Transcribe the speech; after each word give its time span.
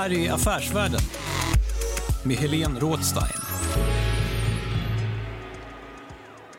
Här 0.00 0.12
är 0.12 0.32
Affärsvärlden 0.32 1.00
med 2.24 2.36
Helene 2.36 2.80
Rådstein. 2.80 3.40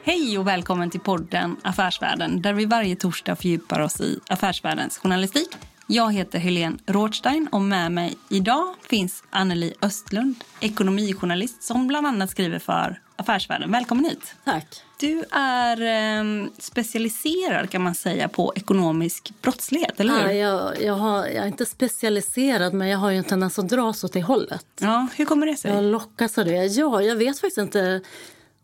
Hej 0.04 0.38
och 0.38 0.48
välkommen 0.48 0.90
till 0.90 1.00
podden 1.00 1.56
Affärsvärlden 1.64 2.42
där 2.42 2.54
vi 2.54 2.66
varje 2.66 2.96
torsdag 2.96 3.36
fördjupar 3.36 3.80
oss 3.80 4.02
i 4.02 4.20
affärsvärldens 4.28 4.98
journalistik. 4.98 5.50
Jag 5.88 6.14
heter 6.14 6.40
Helene 6.40 6.78
Rådstein 6.86 7.48
och 7.52 7.62
med 7.62 7.92
mig 7.92 8.18
idag 8.30 8.76
finns 8.90 9.24
Anneli 9.30 9.74
Östlund, 9.82 10.36
ekonomijournalist 10.60 11.64
som 11.64 11.88
bland 11.88 12.08
annat 12.08 12.30
skriver 12.30 12.60
för 12.60 13.00
Affärsvärlden. 13.22 13.72
Välkommen 13.72 14.06
hit! 14.06 14.36
Tack. 14.46 14.68
Du 15.00 15.24
är 15.32 15.82
eh, 15.82 16.48
specialiserad 16.60 17.70
kan 17.70 17.82
man 17.82 17.96
säga 17.96 18.28
på 18.28 18.54
ekonomisk 18.56 19.32
brottslighet, 19.42 20.00
eller 20.00 20.14
hur? 20.14 20.22
Ja, 20.22 20.34
jag, 20.34 20.82
jag, 20.84 20.94
har, 20.94 21.18
jag 21.26 21.36
är 21.44 21.48
inte 21.48 21.66
specialiserad, 21.66 22.74
men 22.74 22.88
jag 22.88 22.98
har 22.98 23.10
ju 23.10 23.18
en 23.18 23.24
tendens 23.24 23.60
att 23.60 23.70
dras 23.70 24.04
åt 24.04 24.14
det 24.14 24.22
hållet. 24.22 24.66
Ja, 24.80 25.08
hur 25.16 25.26
kommer 25.26 25.48
det 25.48 25.56
sig? 25.56 25.72
Jag 25.74 25.84
lockas 25.84 26.38
av 26.38 26.46
det. 26.46 26.66
Ja, 26.66 27.02
jag 27.02 27.16
vet 27.16 27.40
faktiskt 27.40 27.58
inte. 27.58 28.02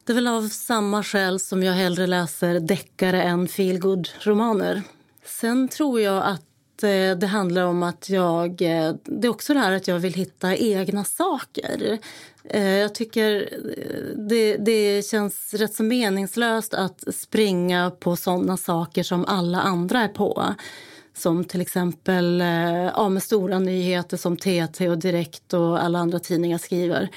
Det 0.03 0.14
är 0.14 0.16
väl 0.16 0.27
av 0.27 0.49
samma 0.49 1.03
skäl 1.03 1.39
som 1.39 1.64
jag 1.64 1.73
hellre 1.73 2.08
läser 2.08 2.59
deckare 2.59 3.23
än 3.23 3.47
feelgood-romaner. 3.47 4.81
Sen 5.25 5.67
tror 5.67 6.02
jag 6.02 6.23
att 6.25 6.83
eh, 6.83 7.17
det 7.19 7.27
handlar 7.27 7.64
om 7.64 7.83
att 7.83 8.09
jag... 8.09 8.61
eh, 8.61 8.94
Det 9.03 9.27
är 9.27 9.30
också 9.30 9.53
det 9.53 9.59
här 9.59 9.71
att 9.71 9.88
jag 9.88 9.99
vill 9.99 10.14
hitta 10.14 10.55
egna 10.55 11.03
saker. 11.03 11.97
Eh, 12.50 12.78
jag 12.78 12.95
tycker 12.95 13.50
eh, 13.78 14.17
det, 14.30 14.58
det 14.58 15.06
känns 15.06 15.53
rätt 15.53 15.73
så 15.73 15.84
meningslöst 15.84 16.73
att 16.73 17.16
springa 17.16 17.92
på 18.00 18.16
såna 18.16 18.58
saker 18.58 19.04
som 19.04 19.26
alla 19.26 19.62
andra 19.62 20.02
är 20.02 20.08
på. 20.08 20.56
Som 21.17 21.44
till 21.44 21.62
exempel 21.62 22.42
eh, 22.42 22.48
ja, 22.95 23.09
med 23.09 23.23
stora 23.23 23.59
nyheter 23.59 24.17
som 24.17 24.38
TT 24.38 24.89
och 24.89 24.98
Direkt 24.98 25.54
och 25.54 25.84
alla 25.84 26.00
andra 26.00 26.20
tidningar 26.20 26.58
skriver. 26.58 27.09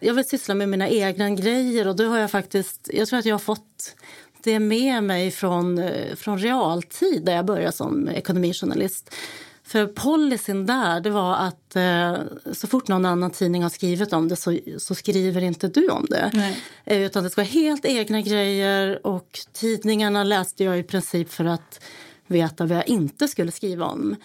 Jag 0.00 0.14
vill 0.14 0.28
syssla 0.28 0.54
med 0.54 0.68
mina 0.68 0.88
egna 0.88 1.30
grejer 1.30 1.88
och 1.88 1.96
då 1.96 2.04
har 2.04 2.18
jag 2.18 2.30
faktiskt, 2.30 2.90
jag 2.92 3.08
tror 3.08 3.18
att 3.18 3.24
jag 3.24 3.34
har 3.34 3.38
fått 3.38 3.96
det 4.42 4.58
med 4.58 5.04
mig 5.04 5.30
från, 5.30 5.90
från 6.16 6.38
realtid 6.38 7.24
där 7.24 7.36
jag 7.36 7.44
började 7.44 7.72
som 7.72 8.08
ekonomijournalist. 8.08 9.14
För 9.70 9.86
policyn 9.86 10.66
där 10.66 11.00
det 11.00 11.10
var 11.10 11.36
att 11.36 11.76
eh, 11.76 12.14
så 12.52 12.66
fort 12.66 12.88
någon 12.88 13.04
annan 13.04 13.30
tidning 13.30 13.62
har 13.62 13.70
skrivit 13.70 14.12
om 14.12 14.28
det 14.28 14.36
så, 14.36 14.58
så 14.78 14.94
skriver 14.94 15.42
inte 15.42 15.68
du 15.68 15.88
om 15.88 16.06
det. 16.10 16.30
Nej. 16.34 16.62
Eh, 16.84 17.02
Utan 17.02 17.24
det 17.24 17.30
ska 17.30 17.40
vara 17.40 17.48
helt 17.48 17.84
egna 17.84 18.20
grejer 18.20 19.06
och 19.06 19.38
tidningarna 19.52 20.24
läste 20.24 20.64
jag 20.64 20.78
i 20.78 20.82
princip 20.82 21.32
för 21.32 21.44
att 21.44 21.80
veta 22.26 22.66
vad 22.66 22.78
jag 22.78 22.88
inte 22.88 23.28
skulle 23.28 23.52
skriva 23.52 23.86
om. 23.86 24.16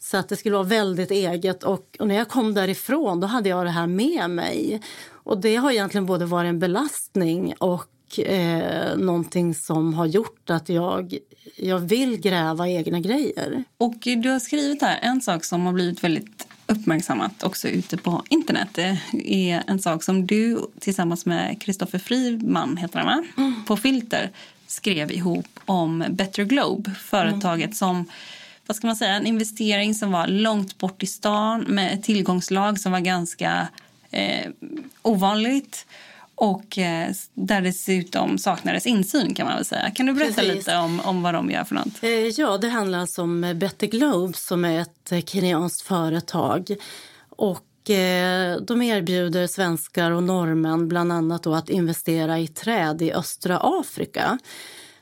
Så 0.00 0.16
att 0.16 0.28
det 0.28 0.36
skulle 0.36 0.54
vara 0.54 0.66
väldigt 0.66 1.10
eget. 1.10 1.64
Och, 1.64 1.96
och 1.98 2.08
när 2.08 2.14
jag 2.14 2.28
kom 2.28 2.54
därifrån 2.54 3.20
då 3.20 3.26
hade 3.26 3.48
jag 3.48 3.66
det 3.66 3.70
här 3.70 3.86
med 3.86 4.30
mig. 4.30 4.82
Och 5.10 5.40
det 5.40 5.56
har 5.56 5.70
egentligen 5.70 6.06
både 6.06 6.26
varit 6.26 6.48
en 6.48 6.58
belastning 6.58 7.54
och 7.58 7.88
eh, 8.18 8.96
någonting 8.96 9.54
som 9.54 9.94
har 9.94 10.06
gjort 10.06 10.50
att 10.50 10.68
jag, 10.68 11.18
jag 11.56 11.78
vill 11.78 12.20
gräva 12.20 12.68
egna 12.68 13.00
grejer. 13.00 13.64
Och 13.78 13.94
du 14.00 14.30
har 14.30 14.38
skrivit 14.38 14.82
här 14.82 14.98
en 15.02 15.20
sak 15.20 15.44
som 15.44 15.66
har 15.66 15.72
blivit 15.72 16.04
väldigt 16.04 16.46
uppmärksammat 16.66 17.42
också 17.42 17.68
ute 17.68 17.96
på 17.96 18.22
internet. 18.28 18.68
Det 18.72 18.98
är 19.22 19.62
en 19.66 19.78
sak 19.78 20.02
som 20.02 20.26
du 20.26 20.58
tillsammans 20.80 21.26
med 21.26 21.62
Kristoffer 21.62 21.98
Friman, 21.98 22.76
heter 22.76 22.98
han 22.98 23.06
va? 23.06 23.52
På 23.66 23.76
Filter 23.76 24.30
skrev 24.66 25.12
ihop 25.12 25.60
om 25.64 26.04
Better 26.10 26.44
Globe, 26.44 26.90
företaget 26.90 27.76
som 27.76 28.04
vad 28.66 28.76
ska 28.76 28.86
man 28.86 28.96
säga, 28.96 29.14
en 29.14 29.26
investering 29.26 29.94
som 29.94 30.12
var 30.12 30.26
långt 30.26 30.78
bort 30.78 31.02
i 31.02 31.06
stan 31.06 31.60
med 31.60 31.94
ett 31.94 32.02
tillgångslag 32.02 32.80
som 32.80 32.92
var 32.92 33.00
ganska 33.00 33.68
eh, 34.10 34.50
ovanligt 35.02 35.86
och 36.42 36.78
eh, 36.78 37.10
där 37.34 37.60
dessutom 37.60 38.38
saknades 38.38 38.86
insyn 38.86 39.34
kan 39.34 39.46
man 39.46 39.56
väl 39.56 39.64
säga. 39.64 39.90
Kan 39.90 40.06
du 40.06 40.12
berätta 40.12 40.34
Precis. 40.34 40.54
lite 40.54 40.76
om, 40.76 41.00
om 41.00 41.22
vad 41.22 41.34
de 41.34 41.50
gör 41.50 41.64
för 41.64 41.74
något? 41.74 42.02
Eh, 42.02 42.10
Ja, 42.10 42.58
det 42.58 42.68
handlar 42.68 42.98
alltså 42.98 43.22
om 43.22 43.54
Better 43.56 43.86
Globe 43.86 44.34
som 44.36 44.64
är 44.64 44.80
ett 44.80 45.12
eh, 45.12 45.20
kenyanskt 45.20 45.80
företag. 45.80 46.70
Och 47.28 47.90
eh, 47.90 48.56
de 48.56 48.82
erbjuder 48.82 49.46
svenskar 49.46 50.10
och 50.10 50.22
norrmän 50.22 50.88
bland 50.88 51.12
annat 51.12 51.46
att 51.46 51.70
investera 51.70 52.38
i 52.38 52.48
träd 52.48 53.02
i 53.02 53.12
östra 53.12 53.58
Afrika. 53.62 54.38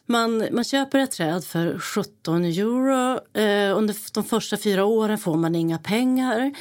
Man, 0.07 0.49
man 0.53 0.65
köper 0.65 0.99
ett 0.99 1.11
träd 1.11 1.45
för 1.45 1.79
17 1.79 2.45
euro. 2.45 3.13
Eh, 3.41 3.77
under 3.79 4.15
de 4.15 4.25
första 4.25 4.57
fyra 4.57 4.85
åren 4.85 5.19
får 5.19 5.37
man 5.37 5.55
inga 5.55 5.79
pengar. 5.79 6.53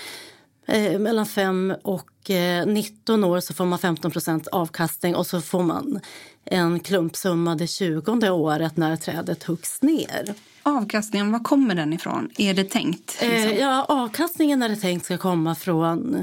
Eh, 0.71 0.99
mellan 0.99 1.25
5 1.25 1.73
och 1.81 2.29
eh, 2.29 2.65
19 2.65 3.23
år 3.23 3.39
så 3.39 3.53
får 3.53 3.65
man 3.65 3.79
15% 3.79 4.47
avkastning 4.51 5.15
och 5.15 5.27
så 5.27 5.41
får 5.41 5.63
man 5.63 5.99
en 6.45 6.79
klumpsumma 6.79 7.55
det 7.55 7.67
20 7.67 8.29
året 8.29 8.77
när 8.77 8.95
trädet 8.95 9.43
huggs 9.43 9.81
ner. 9.81 10.33
Avkastningen, 10.63 11.31
var 11.31 11.39
kommer 11.39 11.75
den 11.75 11.93
ifrån? 11.93 12.29
Är 12.37 12.53
det 12.53 12.63
tänkt? 12.63 13.17
Eh, 13.21 13.29
liksom? 13.29 13.57
ja, 13.57 13.85
avkastningen 13.89 14.61
är 14.61 14.69
det 14.69 14.75
tänkt 14.75 15.05
ska 15.05 15.17
komma 15.17 15.55
från... 15.55 16.15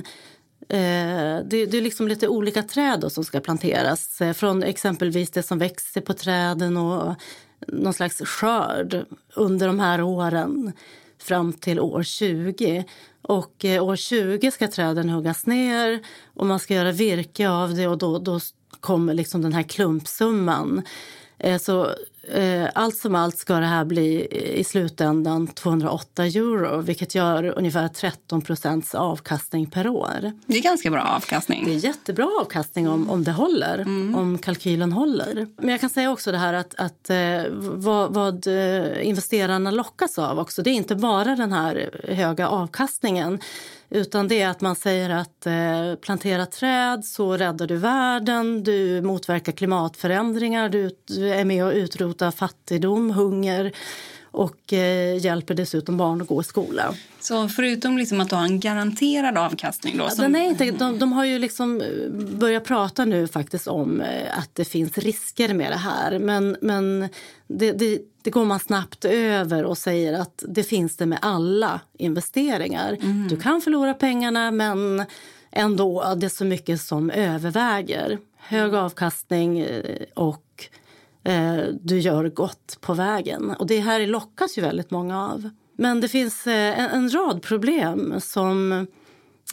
Eh, 0.68 0.78
det, 1.44 1.66
det 1.66 1.76
är 1.76 1.82
liksom 1.82 2.08
lite 2.08 2.28
olika 2.28 2.62
träd 2.62 3.12
som 3.12 3.24
ska 3.24 3.40
planteras. 3.40 4.20
Eh, 4.20 4.32
från 4.32 4.62
exempelvis 4.62 5.30
det 5.30 5.42
som 5.42 5.58
växer 5.58 6.00
på 6.00 6.14
träden 6.14 6.76
och 6.76 7.14
någon 7.68 7.94
slags 7.94 8.18
skörd 8.18 9.04
under 9.34 9.66
de 9.66 9.80
här 9.80 10.02
åren 10.02 10.72
fram 11.18 11.52
till 11.52 11.80
år 11.80 12.02
20. 12.02 12.84
Och 13.22 13.64
eh, 13.64 13.84
år 13.84 13.96
20 13.96 14.50
ska 14.50 14.68
träden 14.68 15.08
huggas 15.08 15.46
ner 15.46 16.00
och 16.34 16.46
man 16.46 16.58
ska 16.58 16.74
göra 16.74 16.92
virke 16.92 17.48
av 17.48 17.74
det 17.74 17.86
och 17.86 17.98
då, 17.98 18.18
då 18.18 18.40
kommer 18.80 19.14
liksom 19.14 19.42
den 19.42 19.52
här 19.52 19.62
klumpsumman. 19.62 20.82
Eh, 21.38 21.58
Så 21.60 21.90
allt 22.74 22.96
som 22.96 23.14
allt 23.14 23.38
ska 23.38 23.54
det 23.54 23.66
här 23.66 23.84
bli 23.84 24.26
i 24.60 24.64
slutändan 24.64 25.46
208 25.46 26.24
euro 26.24 26.80
vilket 26.80 27.14
gör 27.14 27.58
ungefär 27.58 27.88
13 27.88 28.42
procents 28.42 28.94
avkastning 28.94 29.66
per 29.66 29.88
år. 29.88 30.32
Det 30.46 30.58
är 30.58 30.62
ganska 30.62 30.90
bra 30.90 31.02
avkastning. 31.02 31.64
Det 31.64 31.70
är 31.74 31.84
jättebra 31.84 32.28
avkastning 32.40 32.88
om, 32.88 33.10
om 33.10 33.24
det 33.24 33.32
håller, 33.32 33.80
om 34.16 34.38
kalkylen 34.42 34.92
håller. 34.92 35.46
Men 35.56 35.68
jag 35.68 35.80
kan 35.80 35.90
säga 35.90 36.10
också 36.10 36.32
det 36.32 36.38
här 36.38 36.52
att, 36.54 36.74
att 36.74 37.10
eh, 37.10 37.42
vad, 37.60 38.14
vad 38.14 38.46
eh, 38.46 39.08
investerarna 39.08 39.70
lockas 39.70 40.18
av 40.18 40.38
också. 40.38 40.62
Det 40.62 40.70
är 40.70 40.74
inte 40.74 40.94
bara 40.94 41.36
den 41.36 41.52
här 41.52 41.90
höga 42.08 42.48
avkastningen 42.48 43.40
utan 43.90 44.28
det 44.28 44.40
är 44.42 44.48
att 44.48 44.60
man 44.60 44.76
säger 44.76 45.10
att 45.10 45.46
eh, 45.46 45.94
plantera 46.00 46.46
träd 46.46 47.04
så 47.04 47.36
räddar 47.36 47.66
du 47.66 47.76
världen, 47.76 48.64
du 48.64 49.02
motverkar 49.02 49.52
klimatförändringar, 49.52 50.68
du, 50.68 50.90
du 51.06 51.28
är 51.34 51.44
med 51.44 51.64
och 51.64 51.72
utrotar 51.72 52.30
fattigdom, 52.30 53.10
hunger 53.10 53.72
och 54.30 54.72
eh, 54.72 55.16
hjälper 55.18 55.54
dessutom 55.54 55.96
barn 55.96 56.22
att 56.22 56.28
gå 56.28 56.40
i 56.40 56.44
skola. 56.44 56.94
Så 57.20 57.48
förutom 57.48 57.98
liksom 57.98 58.20
att 58.20 58.28
du 58.30 58.36
har 58.36 58.42
en 58.44 58.60
garanterad 58.60 59.38
avkastning 59.38 59.98
då? 59.98 60.08
Som- 60.08 60.22
Den 60.22 60.36
är 60.36 60.48
inte, 60.48 60.70
de, 60.70 60.98
de 60.98 61.12
har 61.12 61.24
ju 61.24 61.38
liksom 61.38 61.80
eh, 61.80 62.10
börjat 62.38 62.64
prata 62.64 63.04
nu 63.04 63.28
faktiskt 63.28 63.66
om 63.66 64.00
eh, 64.00 64.38
att 64.38 64.50
det 64.54 64.64
finns 64.64 64.98
risker 64.98 65.54
med 65.54 65.72
det 65.72 65.76
här. 65.76 66.18
Men, 66.18 66.56
men 66.60 67.08
det, 67.48 67.72
det, 67.72 67.98
det 68.26 68.30
går 68.30 68.44
man 68.44 68.60
snabbt 68.60 69.04
över 69.04 69.64
och 69.64 69.78
säger 69.78 70.12
att 70.12 70.44
det 70.48 70.62
finns 70.62 70.96
det 70.96 71.06
med 71.06 71.18
alla 71.22 71.80
investeringar. 71.98 72.96
Mm. 73.02 73.28
Du 73.28 73.36
kan 73.36 73.60
förlora 73.60 73.94
pengarna 73.94 74.50
men 74.50 75.04
ändå 75.50 76.14
det 76.16 76.26
är 76.26 76.30
så 76.30 76.44
mycket 76.44 76.80
som 76.80 77.10
överväger. 77.10 78.18
Hög 78.36 78.74
avkastning 78.74 79.58
eh, 79.58 80.02
och 80.14 80.68
eh, 81.24 81.58
du 81.80 81.98
gör 81.98 82.28
gott 82.28 82.78
på 82.80 82.94
vägen. 82.94 83.50
Och 83.50 83.66
det 83.66 83.80
här 83.80 84.06
lockas 84.06 84.58
ju 84.58 84.62
väldigt 84.62 84.90
många 84.90 85.24
av. 85.26 85.50
Men 85.76 86.00
det 86.00 86.08
finns 86.08 86.46
eh, 86.46 86.80
en, 86.80 86.90
en 86.90 87.10
rad 87.10 87.42
problem 87.42 88.14
som 88.20 88.86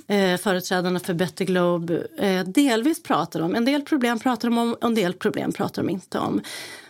eh, 0.07 0.38
företrädarna 0.38 1.00
för 1.00 1.13
Better 1.13 1.45
Globe 1.45 2.07
eh, 2.18 2.44
delvis 2.44 3.04
pratar 3.04 3.40
om. 3.40 3.56
En 3.56 3.66
del 3.66 3.81
problem 3.81 4.19
pratar 4.19 4.50
de 4.50 4.57
om 4.57 4.74
och 4.74 4.84
en 4.84 4.95
del 4.95 5.13
problem 5.13 5.51
pratar 5.51 5.81
de 5.84 5.90
inte 5.90 6.19
om. 6.19 6.42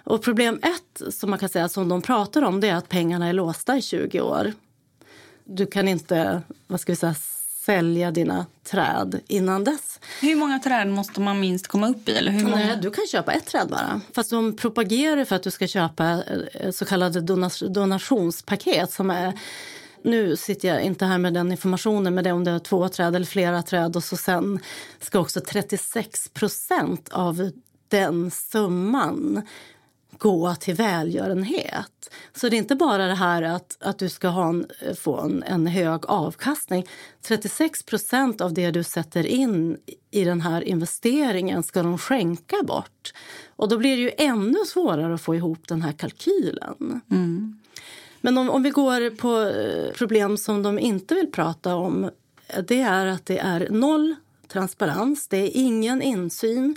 Och 0.04 0.22
problem 0.24 0.60
ett 0.64 1.14
som 1.14 1.30
man 1.30 1.40
kan 1.40 1.50
säga 1.50 1.70
som 1.70 1.90
de 1.90 2.02
pratar 2.02 2.42
om 2.42 2.60
det 2.60 2.70
är 2.70 2.76
att 2.76 2.90
pengarna 2.90 3.28
är 3.28 3.34
låsta 3.34 3.78
i 3.78 3.82
20 3.82 4.22
år. 4.22 4.54
Du 5.46 5.66
kan 5.66 5.88
inte, 5.88 6.42
vad 6.68 6.80
ska 6.80 6.92
vi 6.92 6.96
säga, 6.96 7.16
sälja 7.66 8.12
dina 8.12 8.46
träd 8.64 9.20
innan 9.28 9.64
dess. 9.64 10.00
Hur 10.22 10.36
många 10.36 10.60
träd 10.60 10.88
måste 10.88 11.22
man 11.22 11.40
minst 11.40 11.68
komma 11.68 11.88
upp 11.90 12.10
i? 12.10 12.12
Eller 12.12 12.32
hur 12.32 12.44
många? 12.44 12.56
Nej, 12.56 12.78
du 12.82 12.92
kan 12.92 13.08
köpa 13.08 13.32
ett 13.34 13.46
träd 13.46 13.68
bara. 13.70 14.02
Fast 14.16 14.30
de 14.30 14.56
propagerar 14.56 15.26
för 15.26 15.36
att 15.36 15.44
du 15.44 15.52
ska 15.52 15.68
köpa 15.68 16.24
eh, 16.54 16.72
så 16.72 16.86
kallade 16.86 17.22
donas- 17.22 17.68
donationspaket 17.68 18.92
som 18.92 19.10
är 19.10 19.40
nu 20.04 20.38
sitter 20.38 20.68
jag 20.68 20.84
inte 20.84 21.06
här 21.06 21.18
med 21.18 21.34
den 21.34 21.52
informationen, 21.52 22.16
men 22.16 22.24
det 22.24 22.30
är 22.30 22.34
om 22.34 22.44
det 22.44 22.52
är 22.52 22.60
två 22.60 22.90
träd 22.90 23.16
eller 23.16 23.26
flera 23.26 23.62
träd 23.62 23.96
och 23.96 24.04
så 24.04 24.18
sen 24.18 24.60
ska 25.00 25.20
också 25.20 25.42
36 25.42 26.30
procent 26.30 27.10
av 27.10 27.52
den 27.88 28.32
summan 28.32 29.42
gå 30.18 30.56
till 30.56 30.76
välgörenhet. 30.76 32.12
Så 32.34 32.50
det 32.50 32.56
är 32.56 32.58
inte 32.58 32.76
bara 32.76 33.08
det 33.08 33.16
här 33.16 33.42
att, 33.42 33.78
att 33.80 34.00
du 34.00 34.10
ska 34.10 34.28
ha 34.28 34.50
en, 34.50 34.66
få 34.96 35.20
en, 35.20 35.44
en 35.44 35.68
hög 35.68 36.06
avkastning. 36.06 36.86
36 37.22 37.84
procent 37.84 38.42
av 38.42 38.54
det 38.54 38.72
du 38.72 38.84
sätter 38.84 39.28
in 39.28 39.78
i 40.12 40.24
den 40.24 40.42
här 40.42 40.62
investeringen 40.62 41.64
ska 41.64 41.84
de 41.84 41.98
skänka 41.98 42.56
bort. 42.64 43.14
Och 43.56 43.70
då 43.70 43.78
blir 43.78 43.96
det 43.96 44.02
ju 44.02 44.12
ännu 44.18 44.58
svårare 44.68 45.14
att 45.14 45.22
få 45.22 45.36
ihop 45.36 45.68
den 45.68 45.82
här 45.82 45.92
kalkylen. 45.92 47.02
Mm. 47.12 47.60
Men 48.26 48.38
om, 48.38 48.50
om 48.50 48.64
vi 48.64 48.70
går 48.70 49.10
på 49.10 49.42
eh, 49.42 49.94
problem 49.94 50.38
som 50.38 50.64
de 50.64 50.80
inte 50.80 51.16
vill 51.16 51.32
prata 51.32 51.76
om 51.76 52.04
eh, 52.48 52.64
det 52.68 52.82
är 52.82 53.06
att 53.06 53.26
det 53.26 53.38
är 53.38 53.68
noll 53.70 54.16
transparens, 54.48 55.28
det 55.28 55.38
är 55.38 55.52
ingen 55.54 56.02
insyn. 56.02 56.76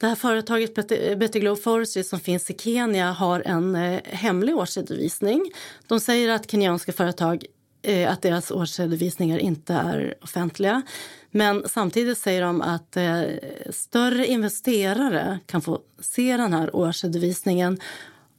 Det 0.00 0.06
här 0.06 0.14
företaget 0.14 0.74
Better 0.74 1.36
eh, 1.36 1.40
Glow 1.40 1.56
Forestry 1.56 2.02
som 2.02 2.20
finns 2.20 2.50
i 2.50 2.54
Kenya 2.58 3.12
har 3.12 3.42
en 3.46 3.76
eh, 3.76 4.00
hemlig 4.04 4.56
årsredovisning. 4.56 5.52
De 5.86 6.00
säger 6.00 6.28
att 6.28 6.50
kenyanska 6.50 6.92
företag 6.92 7.44
eh, 7.82 8.12
att 8.12 8.22
deras 8.22 8.50
årsredovisningar 8.50 9.38
inte 9.38 9.74
är 9.74 10.14
offentliga. 10.22 10.82
Men 11.30 11.68
samtidigt 11.68 12.18
säger 12.18 12.42
de 12.42 12.62
att 12.62 12.96
eh, 12.96 13.22
större 13.70 14.26
investerare 14.26 15.38
kan 15.46 15.62
få 15.62 15.80
se 16.00 16.36
den 16.36 16.52
här 16.52 16.76
årsredovisningen 16.76 17.80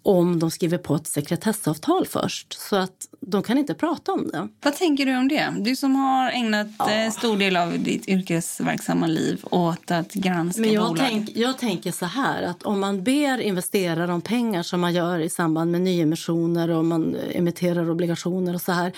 om 0.04 0.40
de 0.40 0.52
skriver 0.52 0.78
på 0.78 0.96
ett 0.96 1.08
sekretessavtal 1.08 2.08
först. 2.08 2.54
Så 2.54 2.76
att 2.76 3.08
de 3.20 3.44
kan 3.44 3.58
inte 3.58 3.74
prata 3.74 4.12
om 4.12 4.28
det. 4.28 4.48
Vad 4.62 4.76
tänker 4.76 5.06
du 5.06 5.18
om 5.18 5.28
det? 5.28 5.54
Du 5.60 5.76
som 5.76 5.96
har 5.96 6.32
ägnat 6.32 6.68
eh, 6.80 7.12
stor 7.12 7.38
del 7.38 7.58
av 7.58 7.80
ditt 7.80 8.08
yrkesverksamma 8.08 9.08
liv 9.08 9.46
åt 9.52 9.92
att 9.92 10.14
granska 10.14 10.62
Men 10.62 10.72
jag, 10.74 10.88
bolag. 10.88 11.08
tänk, 11.10 11.30
jag 11.36 11.58
tänker 11.58 11.92
så 11.92 12.06
här 12.06 12.44
att 12.44 12.64
om 12.64 12.80
man 12.80 13.04
ber 13.04 13.42
investerare 13.42 14.14
om 14.14 14.22
pengar 14.22 14.64
som 14.64 14.82
man 14.82 14.94
gör 14.94 15.20
i 15.20 15.30
samband 15.30 15.72
med 15.72 15.82
nyemissioner 15.82 16.70
och 16.70 16.86
man 16.86 17.16
emitterar 17.32 17.90
obligationer 17.90 18.56
och 18.56 18.62
så 18.62 18.72
här 18.72 18.94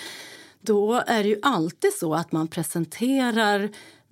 då 0.60 1.02
är 1.06 1.22
det 1.22 1.28
ju 1.28 1.38
alltid 1.42 1.92
så 2.00 2.14
att 2.14 2.32
man 2.32 2.48
presenterar 2.48 3.70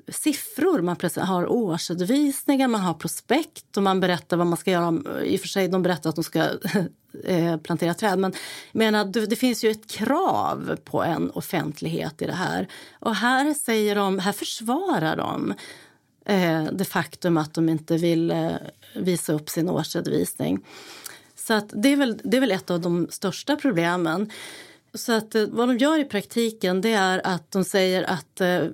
siffror. 0.08 0.82
Man 0.82 0.96
har 1.16 1.52
årsredovisningar, 1.52 2.68
man 2.68 2.80
har 2.80 2.94
prospekt 2.94 3.76
och 3.76 3.82
man 3.82 4.00
berättar 4.00 4.36
vad 4.36 4.46
man 4.46 4.56
ska 4.56 4.70
göra. 4.70 5.22
I 5.24 5.36
och 5.36 5.40
för 5.40 5.48
sig, 5.48 5.68
de 5.68 5.82
berättar 5.82 6.10
att 6.10 6.16
de 6.16 6.24
ska 6.24 6.42
eh, 7.24 7.56
plantera 7.56 7.94
träd. 7.94 8.18
Men 8.18 8.32
menar, 8.72 9.04
det, 9.04 9.36
finns 9.36 9.64
ju 9.64 9.70
ett 9.70 9.90
krav 9.90 10.78
på 10.84 11.02
en 11.02 11.30
offentlighet 11.30 12.22
i 12.22 12.26
det 12.26 12.32
här. 12.32 12.68
Och 13.00 13.14
här 13.14 13.54
säger 13.54 13.94
de, 13.94 14.18
här 14.18 14.32
försvarar 14.32 15.16
de 15.16 15.54
eh, 16.26 16.64
det 16.64 16.84
faktum 16.84 17.36
att 17.36 17.54
de 17.54 17.68
inte 17.68 17.96
vill 17.96 18.30
eh, 18.30 18.52
visa 18.94 19.32
upp 19.32 19.50
sin 19.50 19.68
årsredovisning. 19.68 20.64
Så 21.34 21.54
att 21.54 21.72
det, 21.72 21.88
är 21.88 21.96
väl, 21.96 22.20
det 22.24 22.36
är 22.36 22.40
väl 22.40 22.52
ett 22.52 22.70
av 22.70 22.80
de 22.80 23.06
största 23.10 23.56
problemen. 23.56 24.30
Så 24.94 25.12
att, 25.12 25.34
eh, 25.34 25.46
vad 25.50 25.68
de 25.68 25.78
gör 25.78 25.98
i 25.98 26.04
praktiken 26.04 26.80
det 26.80 26.92
är 26.92 27.26
att 27.26 27.50
de 27.50 27.64
säger 27.64 28.02
att 28.02 28.40
eh, 28.40 28.64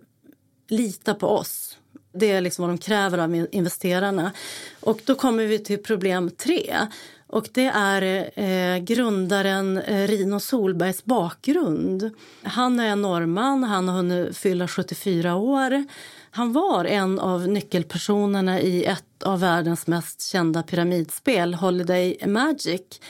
lita 0.71 1.15
på 1.15 1.29
oss. 1.29 1.77
Det 2.13 2.31
är 2.31 2.41
liksom 2.41 2.63
vad 2.63 2.71
de 2.71 2.79
kräver 2.79 3.19
av 3.19 3.47
investerarna. 3.51 4.33
Och 4.81 5.01
då 5.05 5.15
kommer 5.15 5.45
vi 5.45 5.59
till 5.59 5.83
problem 5.83 6.31
tre. 6.31 6.77
Och 7.27 7.49
det 7.53 7.67
är 7.67 8.31
eh, 8.41 8.79
grundaren 8.79 9.79
eh, 9.79 10.09
Rino 10.09 10.41
Solbergs 10.41 11.05
bakgrund. 11.05 12.11
Han 12.43 12.81
är 12.81 12.97
norrman, 12.97 13.65
han 13.65 13.89
har 13.89 13.97
hunnit 13.97 14.37
fylla 14.37 14.69
74 14.69 15.35
år. 15.35 15.85
Han 16.31 16.53
var 16.53 16.85
en 16.85 17.19
av 17.19 17.49
nyckelpersonerna 17.49 18.61
i 18.61 18.85
ett 18.85 19.23
av 19.25 19.41
världens 19.41 19.87
mest 19.87 20.23
kända 20.23 20.63
pyramidspel, 20.63 21.55
Holiday 21.55 22.19
Magic 22.27 23.01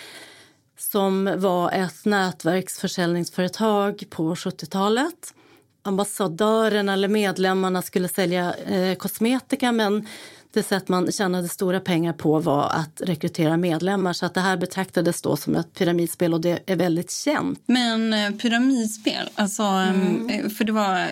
som 0.77 1.35
var 1.37 1.73
ett 1.73 2.05
nätverksförsäljningsföretag 2.05 4.05
på 4.11 4.35
70-talet. 4.35 5.35
Ambassadörerna 5.83 6.93
eller 6.93 7.09
medlemmarna 7.09 7.83
skulle 7.83 8.09
sälja 8.09 8.55
eh, 8.55 8.95
kosmetika 8.95 9.73
men 9.73 10.07
det 10.53 10.63
sätt 10.63 10.89
man 10.89 11.13
tjänade 11.13 11.49
stora 11.49 11.81
pengar 11.81 12.13
på 12.13 12.39
var 12.39 12.69
att 12.69 13.01
rekrytera 13.05 13.57
medlemmar. 13.57 14.13
Så 14.13 14.27
att 14.27 14.35
det 14.35 14.41
här 14.41 14.57
betraktades 14.57 15.23
då 15.23 15.37
som 15.37 15.57
ett 15.57 15.75
pyramidspel 15.75 16.35
och 16.35 16.41
det 16.41 16.61
är 16.67 16.77
väldigt 16.77 17.11
känt. 17.11 17.63
Men 17.67 18.13
eh, 18.13 18.31
pyramidspel, 18.31 19.29
alltså, 19.35 19.63
eh, 19.63 20.49
för 20.49 20.65
det 20.65 20.73
var, 20.73 21.09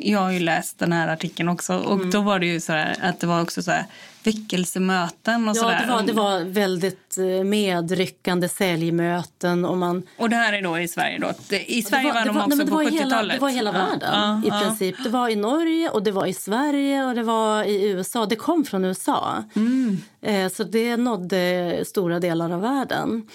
jag 0.00 0.18
har 0.18 0.30
ju 0.30 0.38
läst 0.38 0.78
den 0.78 0.92
här 0.92 1.08
artikeln 1.08 1.48
också 1.48 1.76
och 1.76 2.06
då 2.06 2.20
var 2.20 2.38
det 2.38 2.46
ju 2.46 2.60
så 2.60 2.72
här 2.72 2.96
att 3.02 3.20
det 3.20 3.26
var 3.26 3.42
också 3.42 3.62
så 3.62 3.70
här 3.70 3.84
väckelsemöten 4.24 5.48
och 5.48 5.56
Ja, 5.56 5.60
sådär. 5.60 5.86
det 5.86 5.92
var, 5.92 6.02
det 6.02 6.12
var 6.12 6.44
väldigt 6.44 7.18
eh, 7.18 7.44
medryckande 7.44 8.48
säljmöten 8.48 9.64
och 9.64 9.76
man 9.78 10.02
Och 10.16 10.30
det 10.30 10.36
här 10.36 10.52
är 10.52 10.62
då 10.62 10.78
i 10.78 10.88
Sverige 10.88 11.18
då? 11.18 11.56
I 11.56 11.82
Sverige 11.82 12.12
var, 12.12 12.20
det 12.20 12.26
de 12.26 12.36
också 12.36 12.56
nej, 12.56 12.66
på 12.66 12.74
var 12.74 12.82
i 12.82 12.86
70-talet? 12.86 13.12
Hela, 13.12 13.34
det 13.34 13.40
var 13.40 13.48
hela 13.48 13.72
världen 13.72 14.10
ja, 14.12 14.42
i 14.44 14.48
ja. 14.48 14.60
princip. 14.60 14.96
Det 15.02 15.08
var 15.08 15.28
i 15.28 15.36
Norge 15.36 15.90
och 15.90 16.02
det 16.02 16.12
var 16.12 16.26
i 16.26 16.32
Sverige 16.32 17.04
och 17.04 17.14
det 17.14 17.22
var 17.22 17.64
i 17.64 17.88
USA. 17.90 18.26
Det 18.26 18.36
kom 18.36 18.64
från 18.64 18.84
USA. 18.84 19.44
Mm. 19.56 19.98
Eh, 20.22 20.48
så 20.48 20.64
det 20.64 20.96
nådde 20.96 21.84
stora 21.86 22.20
delar 22.20 22.50
av 22.50 22.60
världen. 22.60 23.28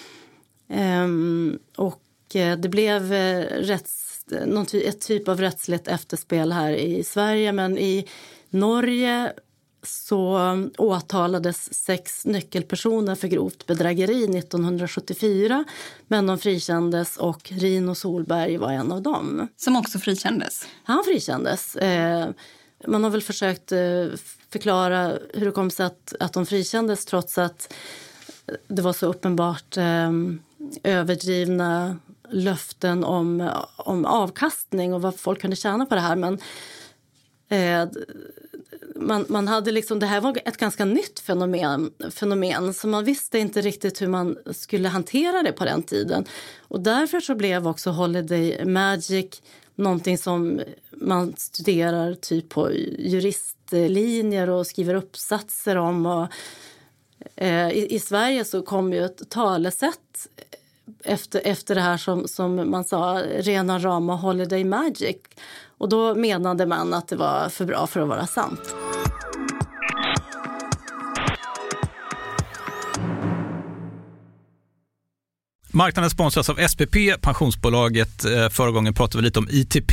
Ehm, 0.72 1.58
och 1.76 2.02
eh, 2.34 2.58
det 2.58 2.68
blev 2.68 3.12
eh, 3.12 3.44
rätts, 3.44 4.01
någon 4.46 4.66
ty, 4.66 4.82
ett 4.82 5.00
typ 5.00 5.28
av 5.28 5.40
rättsligt 5.40 5.88
efterspel 5.88 6.52
här 6.52 6.72
i 6.72 7.04
Sverige 7.04 7.52
men 7.52 7.78
i 7.78 8.08
Norge 8.50 9.32
så 9.86 10.38
åtalades 10.78 11.74
sex 11.74 12.24
nyckelpersoner 12.24 13.14
för 13.14 13.28
grovt 13.28 13.66
bedrägeri 13.66 14.38
1974 14.38 15.64
men 16.08 16.26
de 16.26 16.38
frikändes 16.38 17.16
och 17.16 17.52
Rino 17.52 17.94
Solberg 17.94 18.56
var 18.56 18.72
en 18.72 18.92
av 18.92 19.02
dem. 19.02 19.48
Som 19.56 19.76
också 19.76 19.98
frikändes? 19.98 20.66
Han 20.84 21.04
frikändes. 21.04 21.76
Eh, 21.76 22.28
man 22.86 23.04
har 23.04 23.10
väl 23.10 23.22
försökt 23.22 23.72
eh, 23.72 24.06
förklara 24.50 25.18
hur 25.34 25.46
det 25.46 25.52
kom 25.52 25.70
sig 25.70 25.86
att, 25.86 26.14
att 26.20 26.32
de 26.32 26.46
frikändes 26.46 27.04
trots 27.04 27.38
att 27.38 27.74
det 28.68 28.82
var 28.82 28.92
så 28.92 29.06
uppenbart 29.06 29.76
eh, 29.76 30.12
överdrivna 30.82 31.96
löften 32.32 33.04
om, 33.04 33.50
om 33.76 34.04
avkastning 34.04 34.94
och 34.94 35.02
vad 35.02 35.20
folk 35.20 35.40
kunde 35.40 35.56
tjäna 35.56 35.86
på 35.86 35.94
det 35.94 36.00
här. 36.00 36.16
Men 36.16 36.38
eh, 37.48 37.88
man, 38.96 39.24
man 39.28 39.48
hade 39.48 39.72
liksom, 39.72 39.98
det 39.98 40.06
här 40.06 40.20
var 40.20 40.38
ett 40.44 40.56
ganska 40.56 40.84
nytt 40.84 41.20
fenomen, 41.20 41.92
fenomen 42.10 42.74
så 42.74 42.88
man 42.88 43.04
visste 43.04 43.38
inte 43.38 43.60
riktigt 43.60 44.02
hur 44.02 44.08
man 44.08 44.38
skulle 44.50 44.88
hantera 44.88 45.42
det 45.42 45.52
på 45.52 45.64
den 45.64 45.82
tiden. 45.82 46.24
Och 46.60 46.80
därför 46.80 47.20
så 47.20 47.34
blev 47.34 47.68
också 47.68 47.90
Holiday 47.90 48.64
Magic 48.64 49.42
någonting 49.74 50.18
som 50.18 50.60
man 50.90 51.34
studerar 51.36 52.14
typ 52.14 52.48
på 52.48 52.72
juristlinjer 52.98 54.50
och 54.50 54.66
skriver 54.66 54.94
uppsatser 54.94 55.76
om. 55.76 56.06
Och, 56.06 56.26
eh, 57.36 57.70
i, 57.70 57.94
I 57.94 57.98
Sverige 57.98 58.44
så 58.44 58.62
kom 58.62 58.92
ju 58.92 59.04
ett 59.04 59.30
talesätt 59.30 60.28
efter, 61.04 61.40
efter 61.44 61.74
det 61.74 61.80
här 61.80 61.96
som, 61.96 62.28
som 62.28 62.70
man 62.70 62.84
sa, 62.84 63.22
rena 63.36 63.78
rama 63.78 64.16
Holiday 64.16 64.64
Magic. 64.64 65.16
Och 65.78 65.88
då 65.88 66.14
menade 66.14 66.66
man 66.66 66.94
att 66.94 67.08
det 67.08 67.16
var 67.16 67.48
för 67.48 67.64
bra 67.64 67.86
för 67.86 68.00
att 68.00 68.08
vara 68.08 68.26
sant. 68.26 68.74
Marknaden 75.74 76.10
sponsras 76.10 76.50
av 76.50 76.68
SPP, 76.68 76.96
pensionsbolaget. 77.20 78.24
Eh, 78.24 78.48
förra 78.48 78.70
gången 78.70 78.94
pratade 78.94 79.18
vi 79.18 79.24
lite 79.24 79.38
om 79.38 79.48
ITP. 79.50 79.92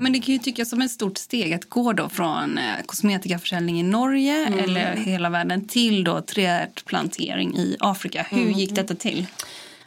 Men 0.00 0.12
det 0.12 0.18
kan 0.18 0.32
ju 0.32 0.38
tyckas 0.38 0.70
som 0.70 0.82
ett 0.82 0.90
stort 0.90 1.18
steg 1.18 1.52
att 1.52 1.68
gå 1.68 1.92
då 1.92 2.08
från 2.08 2.58
eh, 2.58 2.64
kosmetikaförsäljning 2.86 3.80
i 3.80 3.82
Norge 3.82 4.46
mm. 4.46 4.58
eller 4.58 4.96
hela 4.96 5.30
världen 5.30 5.68
till 5.68 6.04
då 6.04 6.20
trädplantering 6.20 7.56
i 7.56 7.76
Afrika. 7.80 8.26
Hur 8.30 8.42
mm. 8.42 8.52
gick 8.52 8.74
detta 8.74 8.94
till? 8.94 9.26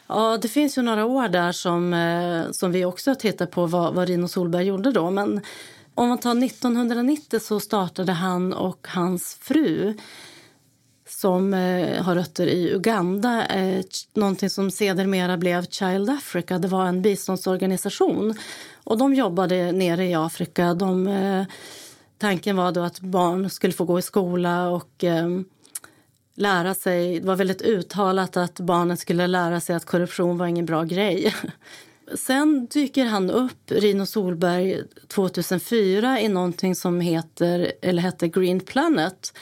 Ja, 0.07 0.37
det 0.41 0.47
finns 0.47 0.77
ju 0.77 0.81
några 0.81 1.05
år 1.05 1.27
där 1.27 1.51
som, 1.51 1.93
eh, 1.93 2.51
som 2.51 2.71
vi 2.71 2.85
också 2.85 3.09
har 3.09 3.15
tittat 3.15 3.51
på 3.51 3.65
vad, 3.65 3.93
vad 3.93 4.07
Rino 4.07 4.27
Solberg 4.27 4.65
gjorde 4.65 4.91
då. 4.91 5.11
Men 5.11 5.41
om 5.93 6.09
man 6.09 6.17
tar 6.17 6.43
1990 6.45 7.39
så 7.39 7.59
startade 7.59 8.11
han 8.11 8.53
och 8.53 8.87
hans 8.89 9.37
fru 9.41 9.93
som 11.09 11.53
eh, 11.53 12.03
har 12.03 12.15
rötter 12.15 12.47
i 12.47 12.71
Uganda. 12.73 13.45
Eh, 13.45 13.83
någonting 14.13 14.49
som 14.49 14.71
sedermera 14.71 15.37
blev 15.37 15.65
Child 15.65 16.09
Africa. 16.09 16.57
Det 16.59 16.67
var 16.67 16.85
en 16.85 17.01
biståndsorganisation. 17.01 18.35
Och 18.87 18.97
de 18.97 19.13
jobbade 19.13 19.71
nere 19.71 20.05
i 20.05 20.13
Afrika. 20.13 20.73
De, 20.73 21.07
eh, 21.07 21.45
tanken 22.17 22.55
var 22.55 22.71
då 22.71 22.81
att 22.81 22.99
barn 22.99 23.49
skulle 23.49 23.73
få 23.73 23.85
gå 23.85 23.99
i 23.99 24.01
skola 24.01 24.69
och 24.69 25.03
eh, 25.03 25.27
lära 26.35 26.73
sig. 26.73 27.19
Det 27.19 27.27
var 27.27 27.35
väldigt 27.35 27.61
uttalat 27.61 28.37
att 28.37 28.59
barnen 28.59 28.97
skulle 28.97 29.27
lära 29.27 29.59
sig 29.59 29.75
att 29.75 29.85
korruption 29.85 30.37
var 30.37 30.47
ingen 30.47 30.65
bra 30.65 30.83
grej. 30.83 31.35
Sen 32.15 32.67
dyker 32.67 33.05
han 33.05 33.29
upp, 33.29 33.71
Rino 33.71 34.05
Solberg, 34.05 34.81
2004 35.07 36.21
i 36.21 36.27
någonting 36.27 36.75
som 36.75 37.01
heter, 37.01 37.71
eller 37.81 38.01
hette 38.01 38.27
Green 38.27 38.59
Planet. 38.59 39.33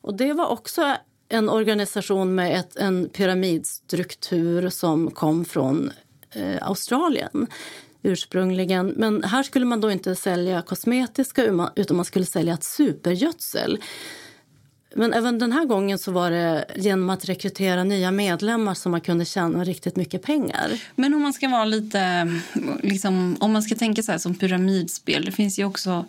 Och 0.00 0.14
det 0.14 0.32
var 0.32 0.46
också 0.46 0.96
en 1.28 1.48
organisation 1.48 2.34
med 2.34 2.58
ett, 2.58 2.76
en 2.76 3.08
pyramidstruktur 3.08 4.68
som 4.68 5.10
kom 5.10 5.44
från 5.44 5.90
eh, 6.30 6.68
Australien 6.68 7.46
ursprungligen. 8.04 8.86
Men 8.86 9.24
här 9.24 9.42
skulle 9.42 9.64
man 9.64 9.80
då 9.80 9.90
inte 9.90 10.14
sälja 10.14 10.62
kosmetiska 10.62 11.42
utan 11.76 11.96
man 11.96 12.04
skulle 12.04 12.26
sälja 12.26 12.54
ett 12.54 12.64
supergödsel. 12.64 13.78
Men 14.96 15.12
även 15.12 15.38
den 15.38 15.52
här 15.52 15.64
gången 15.64 15.98
så 15.98 16.12
var 16.12 16.30
det 16.30 16.64
genom 16.76 17.10
att 17.10 17.24
rekrytera 17.24 17.84
nya 17.84 18.10
medlemmar 18.10 18.74
som 18.74 18.92
man 18.92 19.00
kunde 19.00 19.24
tjäna 19.24 19.64
riktigt 19.64 19.96
mycket 19.96 20.22
pengar. 20.22 20.80
Men 20.94 21.14
om 21.14 21.22
man 21.22 21.32
ska 21.32 21.48
vara 21.48 21.64
lite, 21.64 22.28
liksom, 22.82 23.36
om 23.40 23.52
man 23.52 23.62
ska 23.62 23.74
tänka 23.74 24.02
så 24.02 24.12
här 24.12 24.18
som 24.18 24.34
pyramidspel, 24.34 25.24
det 25.24 25.32
finns 25.32 25.58
ju 25.58 25.64
också 25.64 26.04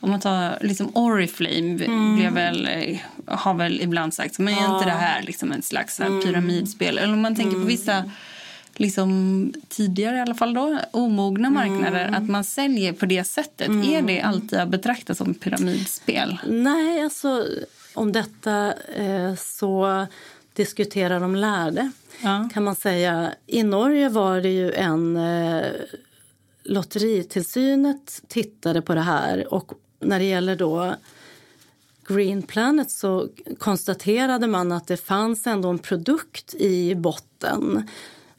om 0.00 0.10
man 0.10 0.20
tar 0.20 0.58
liksom 0.60 0.90
Oriflame 0.96 1.84
mm. 1.84 2.34
väl, 2.34 2.68
har 3.26 3.54
väl 3.54 3.80
ibland 3.80 4.14
sagt 4.14 4.38
men 4.38 4.54
är 4.54 4.58
ja. 4.58 4.74
inte 4.74 4.88
det 4.88 4.96
här 4.96 5.22
liksom 5.22 5.52
en 5.52 5.62
slags 5.62 6.00
mm. 6.00 6.22
pyramidspel? 6.22 6.98
Eller 6.98 7.12
om 7.12 7.20
man 7.20 7.36
tänker 7.36 7.54
mm. 7.54 7.62
på 7.62 7.68
vissa 7.68 8.10
liksom, 8.78 9.52
tidigare 9.68 10.16
i 10.16 10.20
alla 10.20 10.34
fall 10.34 10.54
då, 10.54 10.78
omogna 10.90 11.50
marknader 11.50 12.08
mm. 12.08 12.22
att 12.22 12.28
man 12.28 12.44
säljer 12.44 12.92
på 12.92 13.06
det 13.06 13.24
sättet. 13.24 13.68
Mm. 13.68 13.82
Är 13.82 14.02
det 14.02 14.20
alltid 14.20 14.58
att 14.58 14.68
betrakta 14.68 15.14
som 15.14 15.34
pyramidspel? 15.34 16.38
Nej, 16.46 17.02
alltså 17.02 17.46
om 17.94 18.12
detta 18.12 18.74
eh, 18.96 19.34
så 19.34 20.06
diskuterar 20.52 21.20
de 21.20 21.36
lärde 21.36 21.90
ja. 22.22 22.48
kan 22.54 22.64
man 22.64 22.76
säga. 22.76 23.32
I 23.46 23.62
Norge 23.62 24.08
var 24.08 24.40
det 24.40 24.48
ju 24.48 24.72
en 24.72 25.16
eh, 25.16 25.66
Lotteritillsynet 26.62 28.22
tittade 28.28 28.82
på 28.82 28.94
det 28.94 29.00
här 29.00 29.54
och 29.54 29.72
när 30.00 30.18
det 30.18 30.24
gäller 30.24 30.56
då 30.56 30.94
Green 32.08 32.42
Planet 32.42 32.90
så 32.90 33.28
konstaterade 33.58 34.46
man 34.46 34.72
att 34.72 34.86
det 34.86 34.96
fanns 34.96 35.46
ändå 35.46 35.68
en 35.68 35.78
produkt 35.78 36.54
i 36.54 36.94
botten. 36.94 37.88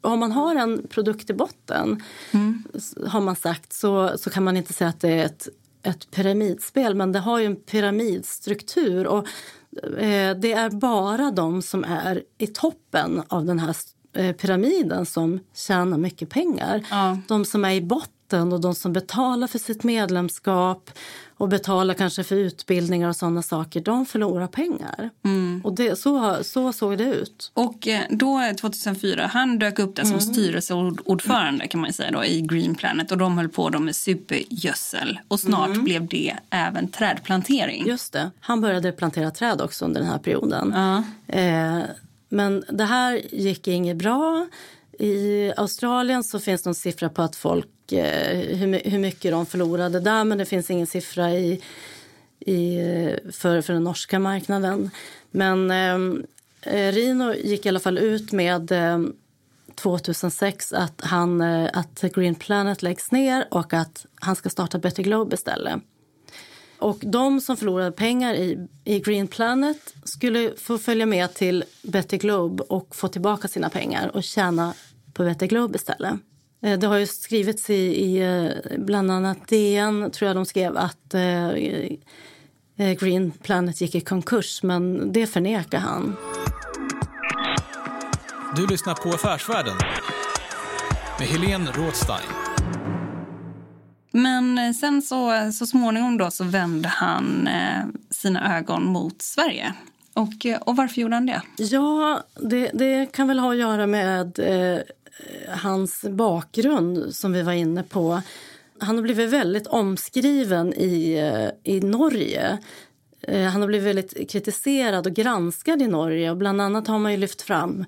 Om 0.02 0.20
man 0.20 0.32
har 0.32 0.56
en 0.56 0.88
produkt 0.88 1.30
i 1.30 1.34
botten, 1.34 2.04
mm. 2.32 2.64
har 3.08 3.22
man 3.22 3.36
sagt, 3.36 3.74
så, 3.74 4.18
så 4.18 4.30
kan 4.30 4.44
man 4.44 4.58
inte 4.58 4.74
säga 4.74 4.90
att 4.90 5.02
det 5.02 5.10
är 5.10 5.26
ett, 5.26 5.48
ett 5.84 6.12
pyramidspel, 6.12 6.96
men 6.96 7.12
det 7.12 7.20
har 7.20 7.40
ju 7.40 7.46
en 7.46 7.56
pyramidstruktur. 7.56 9.08
Och 9.08 9.28
eh, 9.98 10.38
det 10.38 10.54
är 10.54 10.70
bara 10.70 11.32
de 11.32 11.62
som 11.62 11.84
är 11.84 12.24
i 12.38 12.48
toppen 12.48 13.24
av 13.28 13.46
den 13.46 13.60
här 13.60 13.76
eh, 14.14 14.36
pyramiden 14.36 15.06
som 15.06 15.40
tjänar 15.54 15.98
mycket 15.98 16.30
pengar. 16.30 16.86
Ja. 16.90 17.18
De 17.28 17.46
som 17.46 17.66
är 17.66 17.72
i 17.72 17.82
botten 17.82 18.19
och 18.34 18.62
de 18.62 18.76
som 18.76 18.94
betalar 18.94 19.48
för 19.48 19.60
sitt 19.60 19.84
medlemskap 19.84 20.92
och 21.40 21.50
betalar 21.50 21.94
kanske 21.94 22.24
för 22.24 22.36
utbildningar 22.36 23.10
och 23.10 23.16
sådana 23.16 23.42
saker, 23.42 23.82
de 23.82 24.06
förlorar 24.06 24.48
pengar. 24.48 25.10
Mm. 25.26 25.62
Och 25.64 25.74
det, 25.74 26.00
så, 26.00 26.38
så 26.44 26.74
såg 26.74 26.98
det 26.98 27.04
ut. 27.04 27.52
Och 27.54 27.88
eh, 27.88 28.02
då 28.10 28.42
2004, 28.62 29.30
han 29.34 29.60
dök 29.60 29.80
upp 29.80 29.96
där 29.96 30.04
som 30.04 30.12
mm. 30.12 30.22
styrelseordförande 30.22 31.68
kan 31.68 31.82
man 31.82 31.94
säga 31.94 32.12
då, 32.12 32.26
i 32.26 32.42
Green 32.42 32.76
Planet 32.76 33.12
och 33.12 33.18
de 33.18 33.38
höll 33.38 33.50
på 33.50 33.70
då 33.70 33.80
med 33.80 33.96
supergödsel 33.96 35.20
och 35.28 35.40
snart 35.40 35.70
mm. 35.70 35.84
blev 35.84 36.08
det 36.08 36.36
även 36.50 36.88
trädplantering. 36.88 37.88
Just 37.88 38.14
det. 38.14 38.32
Han 38.40 38.62
började 38.62 38.92
plantera 38.92 39.32
träd 39.32 39.62
också 39.62 39.86
under 39.86 40.02
den 40.02 40.10
här 40.10 40.20
perioden. 40.20 40.74
Uh. 40.74 41.02
Eh, 41.28 41.84
Men 42.30 42.64
det 42.70 42.86
här 42.86 43.22
gick 43.32 43.68
inget 43.68 43.98
bra. 43.98 44.48
I 45.00 45.54
Australien 45.58 46.24
så 46.24 46.40
finns 46.40 46.62
det 46.62 46.70
en 46.70 46.76
siffra 46.76 47.10
på 47.10 47.22
att 47.22 47.36
folk, 47.36 47.92
eh, 47.92 48.38
hur, 48.58 48.90
hur 48.90 49.00
mycket 49.00 49.32
de 49.32 49.46
förlorade 49.46 50.00
där 50.00 50.24
men 50.24 50.38
det 50.38 50.46
finns 50.46 50.70
ingen 50.70 50.88
siffra 50.88 51.32
i, 51.32 51.62
i, 52.40 52.78
för, 53.32 53.62
för 53.62 53.74
den 53.74 53.84
norska 53.84 54.20
marknaden. 54.20 54.90
Men 55.32 55.72
ehm, 55.72 56.26
eh, 56.62 56.92
Rino 56.92 57.34
gick 57.34 57.66
i 57.66 57.70
alla 57.70 57.80
fall 57.80 57.98
ut 57.98 58.32
med 58.32 58.72
eh, 58.72 59.00
2006 59.76 60.74
att, 60.74 61.02
han, 61.02 61.42
eh, 61.42 61.70
att 61.74 62.02
Green 62.02 62.36
Planet 62.36 62.82
läggs 62.82 63.12
ner 63.12 63.48
och 63.52 63.74
att 63.74 64.06
han 64.16 64.36
ska 64.36 64.50
starta 64.50 64.78
Better 64.78 65.04
Globe 65.04 65.36
istället. 65.36 65.82
Och 66.80 66.98
de 67.02 67.42
som 67.42 67.58
förlorade 67.58 67.92
pengar 67.92 68.34
i, 68.34 68.68
i 68.84 69.00
Green 69.00 69.28
Planet 69.28 69.94
skulle 70.04 70.54
få 70.58 70.78
följa 70.78 71.06
med 71.06 71.34
till 71.34 71.64
Better 71.82 72.18
Globe 72.18 72.64
och 72.64 72.96
få 72.96 73.08
tillbaka 73.08 73.48
sina 73.48 73.70
pengar 73.70 74.16
och 74.16 74.24
tjäna 74.24 74.74
på 75.20 75.26
Better 75.26 75.48
Globe 75.48 75.76
istället. 75.76 76.14
Eh, 76.62 76.80
det 76.80 76.88
har 76.88 76.98
ju 76.98 77.08
skrivits 77.08 77.70
i, 77.70 77.74
i 77.76 78.22
eh, 78.22 78.78
bland 78.78 79.12
annat 79.12 79.48
DN, 79.48 80.12
tror 80.12 80.28
jag 80.28 80.36
de 80.36 80.46
skrev, 80.46 80.78
att 80.78 81.14
eh, 81.14 81.52
Green 83.00 83.32
Planet 83.32 83.82
gick 83.82 83.96
i 83.96 84.02
konkurs, 84.02 84.64
men 84.64 85.14
det 85.14 85.28
förnekar 85.28 85.80
han. 85.80 86.16
Du 88.56 88.68
lyssnar 88.68 88.96
på 88.96 89.10
Affärsvärlden 89.10 89.76
med 91.20 91.28
Helene 91.28 91.72
Rådstein. 91.72 92.30
Men 94.12 94.74
sen 94.74 95.02
så, 95.02 95.52
så 95.54 95.66
småningom 95.66 96.18
då 96.18 96.32
så 96.32 96.44
vände 96.44 96.88
han 96.88 97.48
eh, 97.48 97.86
sina 98.10 98.58
ögon 98.58 98.86
mot 98.86 99.22
Sverige. 99.22 99.74
Och, 100.14 100.68
och 100.68 100.76
varför 100.76 101.02
gjorde 101.02 101.16
han 101.16 101.26
det? 101.26 101.42
Ja, 101.58 102.24
det, 102.36 102.72
det 102.74 103.12
kan 103.12 103.28
väl 103.28 103.40
ha 103.40 103.52
att 103.52 103.58
göra 103.58 103.88
med 103.88 104.40
eh, 104.40 104.82
hans 105.48 106.02
bakgrund 106.02 107.16
som 107.16 107.34
vi 107.34 107.42
var 107.42 107.54
inne 107.54 107.84
på. 107.84 108.22
Han 108.80 108.96
har 108.96 109.04
blivit 109.04 109.30
väldigt 109.30 109.68
omskriven 109.68 110.74
i, 110.74 111.14
eh, 111.14 111.74
i 111.74 111.80
Norge. 111.80 112.58
Eh, 113.22 113.48
han 113.48 113.62
har 113.62 113.68
blivit 113.68 113.88
väldigt 113.88 114.32
kritiserad 114.32 115.08
och 115.08 115.14
granskad 115.14 115.82
i 115.82 115.88
Norge. 115.88 116.32
Och 116.32 116.38
bland 116.38 116.62
annat 116.62 116.88
har 116.88 117.00
man 117.00 117.12
ju 117.12 117.18
lyft 117.18 117.42
fram 117.42 117.86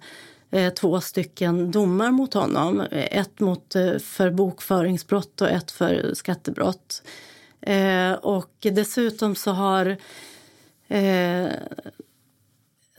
eh, 0.52 0.74
två 0.74 1.02
stycken 1.02 1.72
domar 1.72 2.12
mot 2.12 2.34
honom. 2.34 2.82
Ett 2.92 3.40
mot, 3.40 3.74
för 4.02 4.32
bokföringsbrott 4.32 5.42
och 5.42 5.50
ett 5.50 5.72
för 5.72 6.14
skattebrott. 6.14 7.04
och 8.22 8.56
dessutom 8.60 9.36
så 9.36 9.52
har 9.52 9.98
eh, 10.88 11.48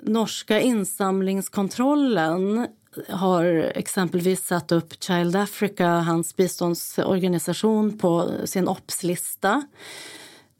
norska 0.03 0.61
insamlingskontrollen 0.61 2.67
har 3.09 3.45
exempelvis 3.75 4.47
satt 4.47 4.73
upp 4.73 5.05
Child 5.05 5.37
Africa, 5.37 5.87
hans 5.87 6.37
biståndsorganisation, 6.37 7.99
på 7.99 8.31
sin 8.45 8.69
OPS-lista 8.69 9.63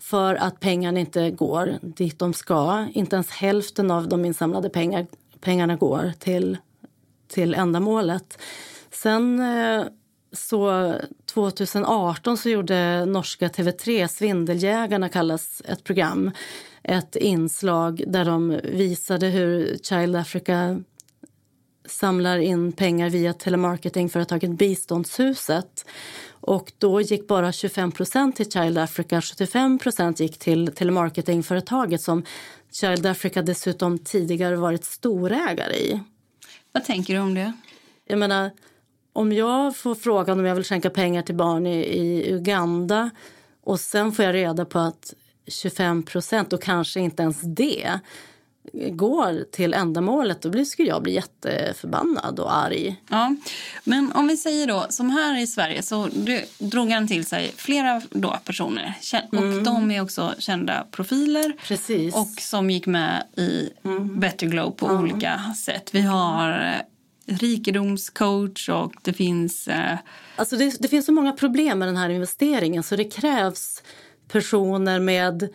för 0.01 0.35
att 0.35 0.61
pengarna 0.61 1.01
inte 1.01 1.31
går 1.31 1.79
dit 1.83 2.19
de 2.19 2.35
ska. 2.35 2.87
Inte 2.93 3.17
ens 3.17 3.31
hälften 3.31 3.91
av 3.91 4.09
de 4.09 4.25
insamlade 4.25 4.71
pengar, 4.71 5.07
pengarna 5.41 5.77
går 5.77 6.13
till, 6.19 6.59
till 7.29 7.55
ändamålet. 7.55 8.39
Sen 8.91 9.41
eh, 9.41 9.85
så 10.33 10.95
2018 11.35 12.37
så 12.37 12.49
gjorde 12.49 13.05
norska 13.05 13.49
TV3, 13.49 14.07
Svindeljägarna 14.07 15.09
kallas 15.09 15.63
ett 15.65 15.85
program, 15.85 16.31
ett 16.83 17.17
inslag 17.17 18.05
där 18.07 18.25
de 18.25 18.61
visade 18.65 19.27
hur 19.27 19.79
Child 19.83 20.17
Africa 20.17 20.83
samlar 21.85 22.39
in 22.39 22.73
pengar 22.73 23.11
via 23.11 23.33
telemarketingföretaget 23.33 24.51
Biståndshuset. 24.51 25.85
Och 26.31 26.73
då 26.79 27.01
gick 27.01 27.29
bara 27.29 27.51
25% 27.51 28.33
till 28.33 28.51
Child 28.51 28.79
Africa, 28.79 29.21
75% 29.21 30.23
gick 30.23 30.39
till 30.39 30.73
telemarketingföretaget 30.75 32.01
som 32.01 32.25
Child 32.73 33.07
Africa 33.07 33.43
dessutom 33.43 33.99
tidigare 33.99 34.57
varit 34.57 34.85
storägare 34.85 35.75
i. 35.75 36.01
Vad 36.73 36.85
tänker 36.85 37.15
du 37.15 37.21
om 37.21 37.35
det? 37.35 37.53
Jag 38.05 38.19
menar, 38.19 38.51
om 39.13 39.33
jag 39.33 39.77
får 39.77 39.95
frågan 39.95 40.39
om 40.39 40.45
jag 40.45 40.55
vill 40.55 40.65
skänka 40.65 40.91
pengar 40.91 41.23
till 41.23 41.35
barn 41.35 41.67
i, 41.67 41.79
i 41.79 42.33
Uganda 42.33 43.11
och 43.65 43.81
sen 43.81 44.13
får 44.13 44.25
jag 44.25 44.35
reda 44.35 44.65
på 44.65 44.79
att 44.79 45.15
25 45.47 46.03
procent 46.03 46.53
och 46.53 46.63
kanske 46.63 47.01
inte 47.01 47.23
ens 47.23 47.41
det 47.41 48.01
går 48.73 49.45
till 49.53 49.75
ändamålet, 49.75 50.43
då 50.43 50.65
skulle 50.65 50.89
jag 50.89 51.03
bli 51.03 51.13
jätteförbannad 51.13 52.41
och 52.41 52.57
arg. 52.57 53.03
Ja, 53.09 53.37
men 53.85 54.13
om 54.13 54.27
vi 54.29 54.37
säger 54.37 54.67
då, 54.67 54.87
som 54.91 55.11
här 55.11 55.39
i 55.39 55.47
Sverige 55.47 55.83
så 55.83 56.09
drog 56.59 56.91
han 56.91 57.09
till 57.09 57.27
sig 57.27 57.53
flera 57.57 58.03
då 58.11 58.39
personer. 58.45 58.95
Och 59.33 59.39
mm. 59.39 59.65
de 59.65 59.91
är 59.91 60.03
också 60.03 60.35
kända 60.39 60.87
profiler. 60.91 61.53
Precis. 61.67 62.15
Och 62.15 62.41
som 62.41 62.71
gick 62.71 62.87
med 62.87 63.27
i 63.37 63.71
mm. 63.85 64.21
Better 64.21 64.47
Globe 64.47 64.77
på 64.77 64.87
mm. 64.87 65.03
olika 65.03 65.41
sätt. 65.57 65.91
Vi 65.93 66.01
har 66.01 66.51
eh, 66.51 67.37
rikedomscoach 67.37 68.69
och 68.69 68.95
det 69.03 69.13
finns... 69.13 69.69
Eh... 69.69 69.99
Alltså 70.37 70.57
det, 70.57 70.77
det 70.81 70.89
finns 70.89 71.07
så 71.07 71.13
många 71.13 71.33
problem 71.33 71.79
med 71.79 71.89
den 71.89 71.97
här 71.97 72.09
investeringen 72.09 72.83
så 72.83 72.97
det 72.97 73.05
krävs 73.05 73.83
personer 74.29 75.01
med 75.01 75.49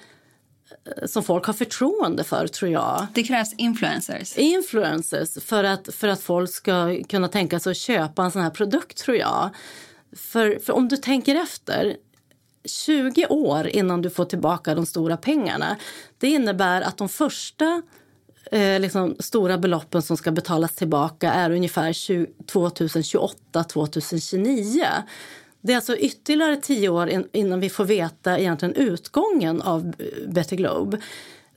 som 1.05 1.23
folk 1.23 1.45
har 1.45 1.53
förtroende 1.53 2.23
för, 2.23 2.47
tror 2.47 2.71
jag. 2.71 3.07
Det 3.13 3.23
krävs 3.23 3.53
influencers. 3.53 4.37
Influencers 4.37 5.43
för 5.43 5.63
att, 5.63 5.95
för 5.95 6.07
att 6.07 6.21
folk 6.21 6.49
ska 6.49 7.03
kunna 7.09 7.27
tänka 7.27 7.59
sig 7.59 7.71
att 7.71 7.77
köpa 7.77 8.23
en 8.23 8.31
sån 8.31 8.41
här 8.41 8.49
produkt, 8.49 8.97
tror 8.97 9.17
jag. 9.17 9.49
För, 10.15 10.59
för 10.65 10.73
om 10.73 10.87
du 10.87 10.97
tänker 10.97 11.35
efter, 11.35 11.95
20 12.67 13.27
år 13.27 13.67
innan 13.67 14.01
du 14.01 14.09
får 14.09 14.25
tillbaka 14.25 14.75
de 14.75 14.85
stora 14.85 15.17
pengarna. 15.17 15.77
Det 16.17 16.27
innebär 16.27 16.81
att 16.81 16.97
de 16.97 17.09
första 17.09 17.81
eh, 18.51 18.79
liksom, 18.79 19.15
stora 19.19 19.57
beloppen 19.57 20.01
som 20.01 20.17
ska 20.17 20.31
betalas 20.31 20.75
tillbaka 20.75 21.33
är 21.33 21.51
ungefär 21.51 21.91
2028-2029. 21.91 24.85
Det 25.67 25.73
är 25.73 25.75
alltså 25.75 25.97
ytterligare 25.97 26.55
tio 26.55 26.89
år 26.89 27.25
innan 27.31 27.59
vi 27.59 27.69
får 27.69 27.85
veta 27.85 28.39
egentligen 28.39 28.75
utgången 28.75 29.61
av 29.61 29.93
Better 30.27 30.55
Globe. 30.55 30.97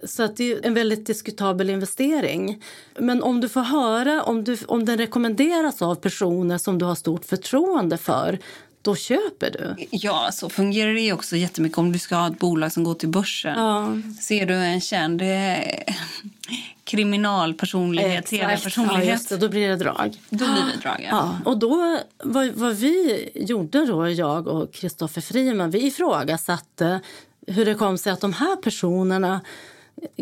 Så 0.04 0.22
att 0.22 0.36
det 0.36 0.52
är 0.52 0.66
en 0.66 0.74
väldigt 0.74 1.06
diskutabel 1.06 1.70
investering. 1.70 2.62
Men 2.98 3.22
om 3.22 3.40
du 3.40 3.48
får 3.48 3.60
höra 3.60 4.22
om, 4.22 4.44
du, 4.44 4.56
om 4.66 4.84
den 4.84 4.98
rekommenderas 4.98 5.82
av 5.82 5.94
personer 5.94 6.58
som 6.58 6.78
du 6.78 6.84
har 6.84 6.94
stort 6.94 7.24
förtroende 7.24 7.96
för 7.96 8.38
då 8.82 8.96
köper 8.96 9.50
du. 9.50 9.86
Ja, 9.90 10.30
så 10.32 10.48
fungerar 10.48 10.94
det 10.94 11.12
också 11.12 11.36
jättemycket 11.36 11.78
om 11.78 11.92
du 11.92 11.98
ska 11.98 12.16
ha 12.16 12.26
ett 12.26 12.38
bolag 12.38 12.72
som 12.72 12.84
går 12.84 12.94
till 12.94 13.08
börsen. 13.08 13.58
Ja. 13.58 13.96
Ser 14.20 14.46
du 14.46 14.54
en 14.54 14.80
känd 14.80 15.22
eh, 15.22 15.28
kriminalpersonlighet, 16.90 18.26
tv-personlighet. 18.26 19.31
Ja, 19.31 19.37
då 19.37 19.48
blir 19.48 19.68
det 19.68 19.76
drag. 19.76 20.20
Då 20.31 20.44
blir 20.44 20.72
det 20.74 20.81
drag, 20.83 21.00
ja. 21.00 21.09
ja. 21.11 21.38
Och 21.44 21.59
då, 21.59 21.98
vad, 22.24 22.48
vad 22.48 22.76
vi 22.76 23.29
gjorde 23.35 23.87
då, 23.87 24.09
jag 24.09 24.46
och 24.48 24.72
Kristoffer 24.72 25.20
Friman, 25.20 25.70
vi 25.70 25.87
ifrågasatte 25.87 27.00
hur 27.46 27.64
det 27.64 27.74
kom 27.74 27.98
sig 27.98 28.12
att 28.12 28.20
de 28.20 28.33
här 28.33 28.57
personerna 28.57 29.40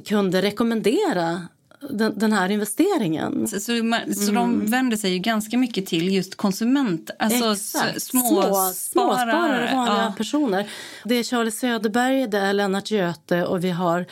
kunde 0.07 0.43
rekommendera 0.43 1.49
den, 1.91 2.19
den, 2.19 2.33
här 2.33 2.51
investeringen. 2.51 3.49
Så, 3.49 3.61
så, 3.61 3.73
så 4.17 4.33
de 4.33 4.37
mm. 4.37 4.67
vänder 4.67 4.97
sig 4.97 5.13
ju 5.13 5.19
ganska 5.19 5.59
mycket 5.59 5.87
till 5.87 6.15
just 6.15 6.35
konsument, 6.35 7.11
alltså 7.19 7.53
Exakt. 7.53 8.03
små, 8.03 8.43
små 8.43 8.73
småsparare, 8.75 9.75
vanliga 9.75 10.03
ja. 10.03 10.15
personer. 10.17 10.71
Det 11.05 11.15
är 11.15 11.23
Charlie 11.23 11.51
Söderberg, 11.51 12.27
det 12.27 12.39
är 12.39 12.53
Lennart 12.53 12.91
Göte 12.91 13.45
och 13.45 13.65
vi 13.65 13.71
har 13.71 14.07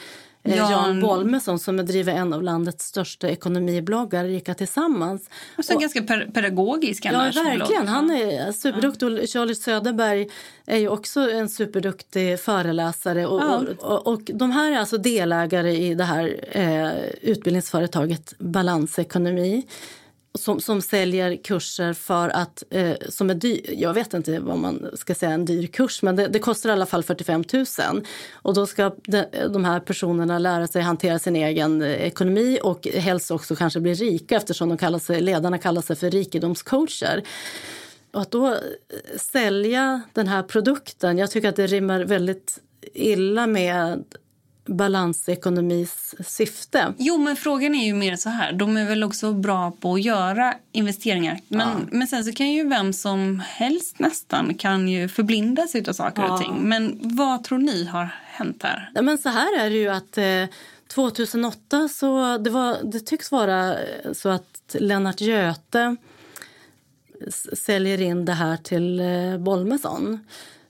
Eh, 0.47 0.57
Jan, 0.57 0.71
Jan 0.71 1.01
Bolmesson 1.01 1.59
som 1.59 1.77
driver 1.77 2.13
en 2.13 2.33
av 2.33 2.43
landets 2.43 2.85
största 2.85 3.29
ekonomibloggar, 3.29 4.25
Rika 4.25 4.55
Tillsammans. 4.55 5.31
Och 5.59 5.65
så 5.65 5.75
och, 5.75 5.81
ganska 5.81 6.03
pedagogisk 6.35 7.05
Ja, 7.05 7.13
verkligen. 7.13 7.57
Blogg. 7.57 7.89
Han 7.89 8.11
är 8.11 8.53
superduktig. 8.53 9.07
Ja. 9.07 9.27
Charlie 9.27 9.55
Söderberg 9.55 10.29
är 10.67 10.79
ju 10.79 10.89
också 10.89 11.31
en 11.31 11.49
superduktig 11.49 12.41
föreläsare. 12.41 13.27
Och, 13.27 13.41
ja. 13.41 13.63
och, 13.79 14.07
och, 14.07 14.21
de 14.35 14.51
här 14.51 14.73
är 14.73 14.79
alltså 14.79 14.99
delägare 14.99 15.77
i 15.77 15.95
det 15.95 16.05
här 16.05 16.45
eh, 16.53 16.91
utbildningsföretaget 17.23 18.35
Balansekonomi 18.39 19.67
som, 20.37 20.61
som 20.61 20.83
säljer 20.83 21.37
kurser 21.37 21.93
för 21.93 22.29
att, 22.29 22.63
eh, 22.71 22.97
som 23.09 23.31
är 23.31 23.35
dyr, 23.35 23.75
jag 23.77 23.95
vet 23.95 24.15
inte 24.15 24.39
vad 24.39 24.59
man 24.59 24.91
ska 24.95 25.15
säga 25.15 25.33
en 25.33 25.45
dyr 25.45 25.67
kurs, 25.67 26.03
men 26.03 26.17
det, 26.17 26.29
det, 26.29 26.39
kostar 26.39 26.71
i 26.71 26.73
alla 26.73 26.87
fall 26.87 27.03
45 27.03 27.45
000. 27.53 27.67
Och 28.33 28.55
då 28.55 28.67
ska 28.67 28.93
de, 29.05 29.25
de 29.53 29.65
här 29.65 29.81
personerna 29.81 30.39
lära 30.39 30.67
sig 30.67 30.83
hantera 30.83 31.19
sin 31.19 31.37
egen 31.37 31.83
eh, 31.83 31.89
ekonomi 31.89 32.59
och 32.63 32.87
helst 32.87 33.31
också 33.31 33.57
kanske 33.57 33.81
bli 33.81 33.95
rika 33.95 34.37
eftersom 34.37 34.69
de 34.69 34.79
kallar 34.79 34.99
sig, 34.99 35.21
ledarna 35.21 35.59
kallar 35.59 35.83
sig 35.83 35.97
för 35.97 36.11
rikedomscoacher. 36.11 37.23
Och 38.13 38.23
att 38.23 38.31
då 38.31 38.47
eh, 38.47 38.59
sälja 39.17 40.03
den 40.13 40.29
här 40.29 40.43
produkten, 40.43 41.19
jag 41.19 41.31
tycker 41.31 41.49
att 41.49 41.57
det 41.57 41.67
rimmar 41.67 42.05
väldigt 42.05 42.61
illa 42.95 43.47
med 43.47 44.05
balansekonomis 44.67 46.15
syfte. 46.27 46.95
Jo, 46.99 47.19
men 47.19 47.37
frågan 47.37 47.75
är 47.75 47.87
ju 47.87 47.95
mer 47.95 48.17
så 48.17 48.29
här. 48.29 48.53
De 48.53 48.77
är 48.77 48.85
väl 48.85 49.05
också 49.05 49.33
bra 49.33 49.71
på 49.71 49.95
att 49.95 50.03
göra 50.03 50.55
investeringar. 50.73 51.41
Men, 51.49 51.69
ja. 51.69 51.89
men 51.91 52.07
sen 52.07 52.25
så 52.25 52.33
kan 52.33 52.53
ju 52.53 52.69
vem 52.69 52.93
som 52.93 53.43
helst 53.47 53.99
nästan 53.99 54.55
kan 54.55 54.89
ju 54.89 55.09
förblindas 55.09 55.75
av 55.89 55.93
saker 55.93 56.23
ja. 56.23 56.35
och 56.35 56.41
ting. 56.41 56.69
Men 56.69 56.99
vad 57.03 57.45
tror 57.45 57.59
ni 57.59 57.85
har 57.85 58.09
hänt 58.27 58.63
här? 58.63 58.91
Ja, 58.95 59.03
men 59.03 59.19
så 59.19 59.29
här 59.29 59.59
är 59.59 59.71
det 59.71 59.77
ju 59.77 59.89
att 59.89 60.19
eh, 60.19 60.57
2008 60.89 61.89
så 61.89 62.39
det, 62.39 62.51
var, 62.51 62.77
det 62.83 63.01
tycks 63.01 63.33
vara 63.33 63.77
så 64.13 64.29
att 64.29 64.77
Lennart 64.79 65.21
Göte 65.21 65.97
säljer 67.53 68.01
in 68.01 68.25
det 68.25 68.33
här 68.33 68.57
till 68.57 69.01
eh, 69.01 69.39
Bolmesson. 69.39 70.21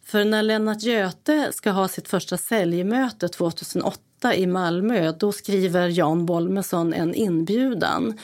För 0.07 0.25
när 0.25 0.43
Lennart 0.43 0.83
Göte 0.83 1.53
ska 1.53 1.71
ha 1.71 1.89
sitt 1.89 2.09
första 2.09 2.37
säljmöte 2.37 3.29
2008 3.29 4.35
i 4.35 4.47
Malmö 4.47 5.13
då 5.13 5.33
skriver 5.33 5.89
Jan 5.89 6.27
Bolmesson 6.27 6.95
en 6.95 7.15
inbjudan 7.15 8.19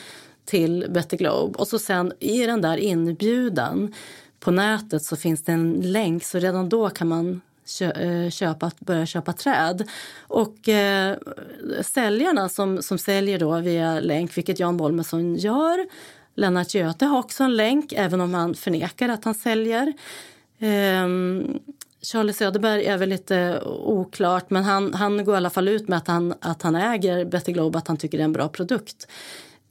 till 0.44 0.86
Better 0.90 1.16
Globe. 1.16 1.58
Och 1.58 1.68
så 1.68 1.78
sen 1.78 2.12
i 2.18 2.46
den 2.46 2.60
där 2.60 2.76
inbjudan 2.76 3.94
på 4.40 4.50
nätet 4.50 5.04
så 5.04 5.16
finns 5.16 5.44
det 5.44 5.52
en 5.52 5.92
länk 5.92 6.24
så 6.24 6.38
redan 6.38 6.68
då 6.68 6.90
kan 6.90 7.08
man 7.08 7.40
eh, 7.80 8.30
köpa, 8.30 8.70
börja 8.78 9.06
köpa 9.06 9.32
träd. 9.32 9.88
Och 10.20 10.68
eh, 10.68 11.16
säljarna 11.80 12.48
som, 12.48 12.82
som 12.82 12.98
säljer 12.98 13.38
då 13.38 13.60
via 13.60 14.00
länk, 14.00 14.36
vilket 14.36 14.60
Jan 14.60 14.76
Bolmesson 14.76 15.34
gör 15.36 15.86
Lennart 16.34 16.74
Göte 16.74 17.06
har 17.06 17.18
också 17.18 17.44
en 17.44 17.56
länk, 17.56 17.92
även 17.92 18.20
om 18.20 18.34
han 18.34 18.54
förnekar 18.54 19.08
att 19.08 19.24
han 19.24 19.34
säljer. 19.34 19.92
Um, 20.62 21.60
Charlie 22.02 22.32
Söderberg 22.32 22.84
är 22.84 22.98
väl 22.98 23.08
lite 23.08 23.62
oklart, 23.64 24.50
men 24.50 24.64
han, 24.64 24.94
han 24.94 25.24
går 25.24 25.34
i 25.34 25.36
alla 25.36 25.50
fall 25.50 25.68
ut 25.68 25.88
med 25.88 25.96
att 25.96 26.08
han, 26.08 26.34
att 26.40 26.62
han 26.62 26.74
äger 26.74 27.24
Better 27.24 27.52
Globe, 27.52 27.78
att 27.78 27.88
han 27.88 27.96
tycker 27.96 28.18
det 28.18 28.22
är 28.22 28.24
en 28.24 28.32
bra 28.32 28.48
produkt. 28.48 29.08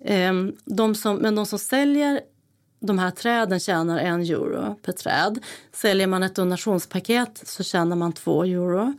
Um, 0.06 0.56
de 0.66 0.96
som, 0.96 1.16
men 1.16 1.36
de 1.36 1.46
som 1.46 1.60
säljer 1.60 2.22
de 2.80 3.00
här 3.00 3.12
träden 3.12 3.60
tjänar 3.60 4.00
en 4.00 4.22
euro 4.22 4.76
per 4.82 4.92
träd. 4.92 5.40
Säljer 5.72 6.08
man 6.08 6.24
ett 6.24 6.36
donationspaket 6.36 7.42
så 7.46 7.64
tjänar 7.64 7.96
man 7.96 8.14
två 8.14 8.44
euro. 8.44 8.94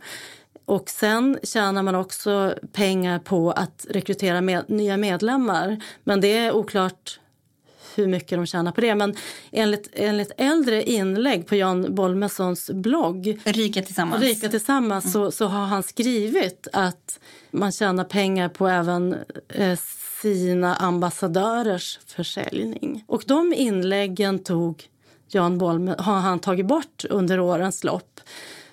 Och 0.65 0.89
sen 0.89 1.39
tjänar 1.43 1.83
man 1.83 1.95
också 1.95 2.53
pengar 2.71 3.19
på 3.19 3.51
att 3.51 3.85
rekrytera 3.89 4.41
med, 4.41 4.69
nya 4.69 4.97
medlemmar. 4.97 5.83
Men 6.03 6.21
det 6.21 6.37
är 6.37 6.55
oklart 6.55 7.19
hur 7.95 8.07
mycket 8.07 8.37
de 8.37 8.45
tjänar 8.45 8.71
på 8.71 8.81
det. 8.81 8.95
Men 8.95 9.15
enligt, 9.51 9.89
enligt 9.93 10.31
äldre 10.37 10.83
inlägg 10.83 11.47
på 11.47 11.55
Jan 11.55 11.95
Bolmessons 11.95 12.69
blogg 12.69 13.39
Rika 13.43 13.81
tillsammans, 13.81 14.21
Rika 14.23 14.49
tillsammans 14.49 15.05
mm. 15.05 15.13
så, 15.13 15.31
så 15.31 15.45
har 15.45 15.65
han 15.65 15.83
skrivit 15.83 16.67
att 16.73 17.19
man 17.51 17.71
tjänar 17.71 18.03
pengar 18.03 18.49
på 18.49 18.67
även 18.67 19.15
eh, 19.49 19.79
sina 20.21 20.75
ambassadörers 20.75 21.99
försäljning. 22.07 23.03
Och 23.07 23.23
de 23.27 23.53
inläggen 23.53 24.39
tog 24.39 24.89
Jan 25.27 25.57
Bolme, 25.57 25.95
har 25.97 26.19
han 26.19 26.39
tagit 26.39 26.65
bort 26.65 27.05
under 27.09 27.39
årens 27.39 27.83
lopp. 27.83 28.19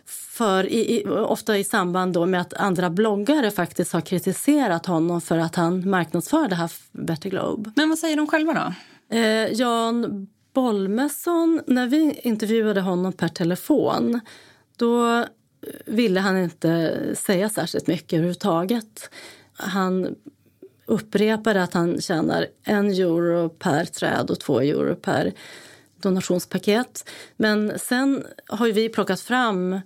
För 0.06 0.66
i, 0.66 0.96
i, 0.96 1.06
ofta 1.06 1.58
i 1.58 1.64
samband 1.64 2.12
då 2.12 2.26
med 2.26 2.40
att 2.40 2.54
andra 2.54 2.90
bloggare 2.90 3.50
faktiskt 3.50 3.92
har 3.92 4.00
kritiserat 4.00 4.86
honom 4.86 5.20
för 5.20 5.38
att 5.38 5.56
han 5.56 5.90
marknadsför 5.90 6.48
det 6.48 6.54
här 6.54 6.70
Better 6.92 7.30
Globe. 7.30 7.72
Men 7.76 7.88
vad 7.88 7.98
säger 7.98 8.16
de 8.16 8.26
själva 8.26 8.54
då? 8.54 8.74
Eh, 9.10 9.52
Jan 9.52 10.26
Bolmesson, 10.52 11.62
när 11.66 11.86
vi 11.86 12.20
intervjuade 12.22 12.80
honom 12.80 13.12
per 13.12 13.28
telefon 13.28 14.20
då 14.76 15.16
eh, 15.16 15.24
ville 15.86 16.20
han 16.20 16.38
inte 16.38 17.00
säga 17.14 17.48
särskilt 17.48 17.86
mycket 17.86 18.12
överhuvudtaget. 18.12 19.10
Han 19.52 20.14
upprepade 20.86 21.62
att 21.62 21.74
han 21.74 22.00
tjänar 22.00 22.46
en 22.62 22.90
euro 22.90 23.48
per 23.48 23.84
träd 23.84 24.30
och 24.30 24.40
två 24.40 24.60
euro 24.60 24.94
per 24.94 25.32
donationspaket. 26.02 27.10
Men 27.36 27.78
sen 27.78 28.24
har 28.46 28.68
vi 28.68 28.88
plockat 28.88 29.20
fram 29.20 29.80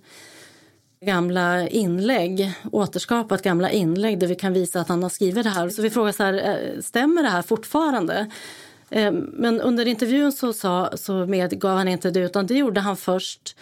gamla 1.01 1.67
inlägg, 1.67 2.53
återskapat 2.71 3.41
gamla 3.41 3.71
inlägg 3.71 4.19
där 4.19 4.27
vi 4.27 4.35
kan 4.35 4.53
visa 4.53 4.81
att 4.81 4.87
han 4.87 5.03
har 5.03 5.09
skrivit 5.09 5.43
det 5.43 5.49
här. 5.49 5.69
Så 5.69 5.81
vi 5.81 5.89
frågar 5.89 6.11
så 6.11 6.23
här, 6.23 6.33
eh, 6.33 6.81
stämmer 6.81 7.23
det 7.23 7.29
här 7.29 7.41
fortfarande? 7.41 8.31
Eh, 8.89 9.11
men 9.11 9.61
under 9.61 9.87
intervjun 9.87 10.31
så, 10.31 10.53
sa, 10.53 10.97
så 10.97 11.25
medgav 11.25 11.77
han 11.77 11.87
inte 11.87 12.11
det 12.11 12.19
utan 12.19 12.47
det 12.47 12.53
gjorde 12.53 12.81
han 12.81 12.97
först 12.97 13.57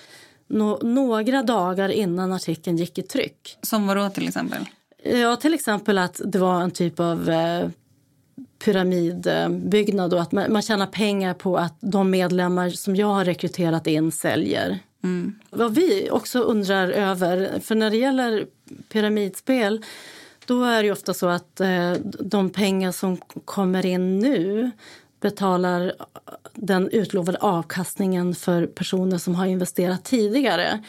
no, 0.48 0.80
några 0.84 1.44
dagar 1.44 1.90
innan 1.90 2.34
artikeln 2.34 2.78
gick 2.78 2.98
i 2.98 3.02
tryck. 3.02 3.58
Som 3.62 3.88
vadå 3.88 4.10
till 4.10 4.28
exempel? 4.28 4.66
Ja, 5.04 5.36
till 5.36 5.54
exempel 5.54 5.98
att 5.98 6.22
det 6.26 6.40
var 6.40 6.62
en 6.62 6.72
typ 6.72 7.00
av 7.00 7.30
eh, 7.30 7.70
pyramidbyggnad 8.64 10.14
och 10.14 10.22
att 10.22 10.32
man, 10.32 10.54
man 10.54 10.62
tjänar 10.62 10.88
pengar 10.88 11.34
på 11.34 11.58
att 11.58 11.78
de 11.80 12.10
medlemmar 12.10 12.70
som 12.70 12.96
jag 12.96 13.08
har 13.08 13.26
rekryterat 13.26 13.88
in 13.88 14.12
säljer. 14.12 14.80
Mm. 15.04 15.36
Vad 15.50 15.76
vi 15.76 16.10
också 16.12 16.40
undrar 16.40 16.90
över, 16.90 17.60
för 17.60 17.76
när 17.76 17.90
det 17.90 17.98
gäller 17.98 18.46
pyramidspel 18.92 19.86
då 20.46 20.64
är 20.64 20.84
det 20.84 20.92
ofta 20.92 21.14
så 21.14 21.28
att 21.28 21.60
eh, 21.60 21.94
de 22.20 22.50
pengar 22.50 22.92
som 22.92 23.18
kommer 23.46 23.86
in 23.86 24.20
nu 24.20 24.72
betalar 25.24 25.94
den 26.54 26.90
utlovade 26.90 27.38
avkastningen 27.38 28.36
för 28.36 28.66
personer 28.66 29.18
som 29.18 29.36
har 29.36 29.46
investerat 29.46 30.04
tidigare 30.04 30.84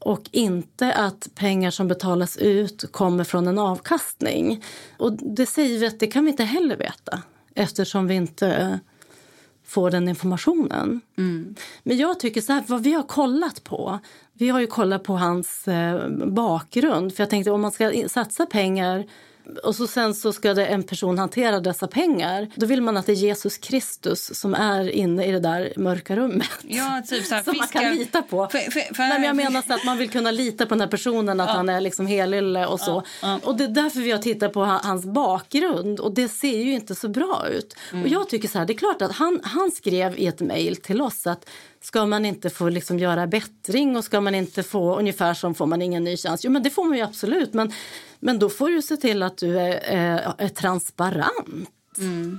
och 0.00 0.22
inte 0.32 0.92
att 0.92 1.28
pengar 1.34 1.70
som 1.70 1.88
betalas 1.88 2.36
ut 2.36 2.92
kommer 2.92 3.24
från 3.24 3.46
en 3.46 3.58
avkastning. 3.58 4.64
Och 4.96 5.12
det 5.12 5.46
säger 5.46 5.78
vi 5.78 5.86
att 5.86 6.00
det 6.00 6.06
kan 6.06 6.24
vi 6.24 6.30
inte 6.30 6.44
heller 6.44 6.76
veta 6.76 7.22
eftersom 7.54 8.06
vi 8.06 8.14
inte 8.14 8.80
får 9.64 9.90
den 9.90 10.08
informationen. 10.08 11.00
Mm. 11.18 11.54
Men 11.82 11.96
jag 11.96 12.20
tycker 12.20 12.40
så 12.40 12.52
här, 12.52 12.64
vad 12.66 12.82
vi 12.82 12.92
har 12.92 13.02
kollat 13.02 13.64
på, 13.64 13.98
vi 14.32 14.48
har 14.48 14.60
ju 14.60 14.66
kollat 14.66 15.04
på 15.04 15.12
hans 15.12 15.68
eh, 15.68 16.08
bakgrund. 16.26 17.14
För 17.14 17.22
jag 17.22 17.30
tänkte 17.30 17.50
om 17.50 17.60
man 17.60 17.72
ska 17.72 18.08
satsa 18.08 18.46
pengar 18.46 19.06
och 19.62 19.76
så 19.76 19.86
sen 19.86 20.14
så 20.14 20.32
ska 20.32 20.54
det 20.54 20.66
en 20.66 20.82
person 20.82 21.18
hantera 21.18 21.60
dessa 21.60 21.86
pengar. 21.86 22.48
Då 22.54 22.66
vill 22.66 22.82
man 22.82 22.96
att 22.96 23.06
det 23.06 23.12
är 23.12 23.16
Jesus 23.16 23.58
Kristus 23.58 24.40
som 24.40 24.54
är 24.54 24.88
inne 24.88 25.26
i 25.26 25.32
det 25.32 25.40
där 25.40 25.72
mörka 25.76 26.16
rummet. 26.16 26.48
Ja, 26.62 27.02
typ 27.08 27.24
så 27.24 27.34
här, 27.34 27.42
som 27.44 27.56
man 27.56 27.68
kan 27.68 27.94
lita 27.94 28.22
på. 28.22 28.48
För, 28.52 28.58
för, 28.58 28.94
för, 28.94 29.02
Nej, 29.02 29.18
men 29.18 29.22
jag 29.22 29.36
menar 29.36 29.62
så 29.62 29.74
att 29.74 29.84
man 29.84 29.98
vill 29.98 30.10
kunna 30.10 30.30
lita 30.30 30.66
på 30.66 30.74
den 30.74 30.80
här 30.80 30.88
personen, 30.88 31.40
att 31.40 31.48
ja. 31.48 31.54
han 31.54 31.68
är 31.68 31.80
liksom 31.80 32.06
helylle 32.06 32.66
och 32.66 32.80
så. 32.80 33.02
Ja, 33.22 33.28
ja. 33.28 33.40
Och 33.42 33.56
det 33.56 33.64
är 33.64 33.68
därför 33.68 34.00
vi 34.00 34.10
har 34.10 34.18
tittat 34.18 34.52
på 34.52 34.64
hans 34.64 35.04
bakgrund 35.04 36.00
och 36.00 36.14
det 36.14 36.28
ser 36.28 36.58
ju 36.58 36.72
inte 36.72 36.94
så 36.94 37.08
bra 37.08 37.46
ut. 37.50 37.76
Mm. 37.92 38.04
Och 38.04 38.08
jag 38.08 38.28
tycker 38.28 38.48
så 38.48 38.58
här, 38.58 38.66
det 38.66 38.72
är 38.72 38.78
klart 38.78 39.02
att 39.02 39.12
han, 39.12 39.40
han 39.42 39.70
skrev 39.70 40.18
i 40.18 40.26
ett 40.26 40.40
mejl 40.40 40.76
till 40.76 41.02
oss 41.02 41.26
att 41.26 41.48
ska 41.86 42.06
man 42.06 42.24
inte 42.24 42.50
få 42.50 42.68
liksom 42.68 42.98
göra 42.98 43.26
bättring 43.26 43.96
och 43.96 44.04
ska 44.04 44.20
man 44.20 44.34
inte 44.34 44.62
få 44.62 44.98
ungefär 44.98 45.34
som 45.34 45.54
får 45.54 45.66
man 45.66 45.82
ingen 45.82 46.04
ny 46.04 46.16
chans. 46.16 46.44
Jo 46.44 46.50
men 46.50 46.62
det 46.62 46.70
får 46.70 46.84
man 46.84 46.96
ju 46.96 47.02
absolut 47.02 47.54
men 47.54 47.72
men 48.20 48.38
då 48.38 48.48
får 48.48 48.68
du 48.68 48.82
se 48.82 48.96
till 48.96 49.22
att 49.22 49.38
du 49.38 49.58
är, 49.58 49.80
är, 49.84 50.34
är 50.38 50.48
transparent. 50.48 51.70
Mm. 51.98 52.38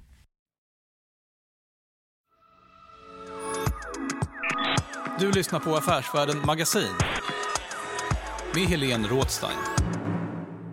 Du 5.21 5.31
lyssnar 5.31 5.59
på 5.59 5.75
Affärsvärlden 5.75 6.45
Magasin 6.45 6.93
med 8.55 8.63
Helene 8.63 9.07
Rådstein. 9.07 9.57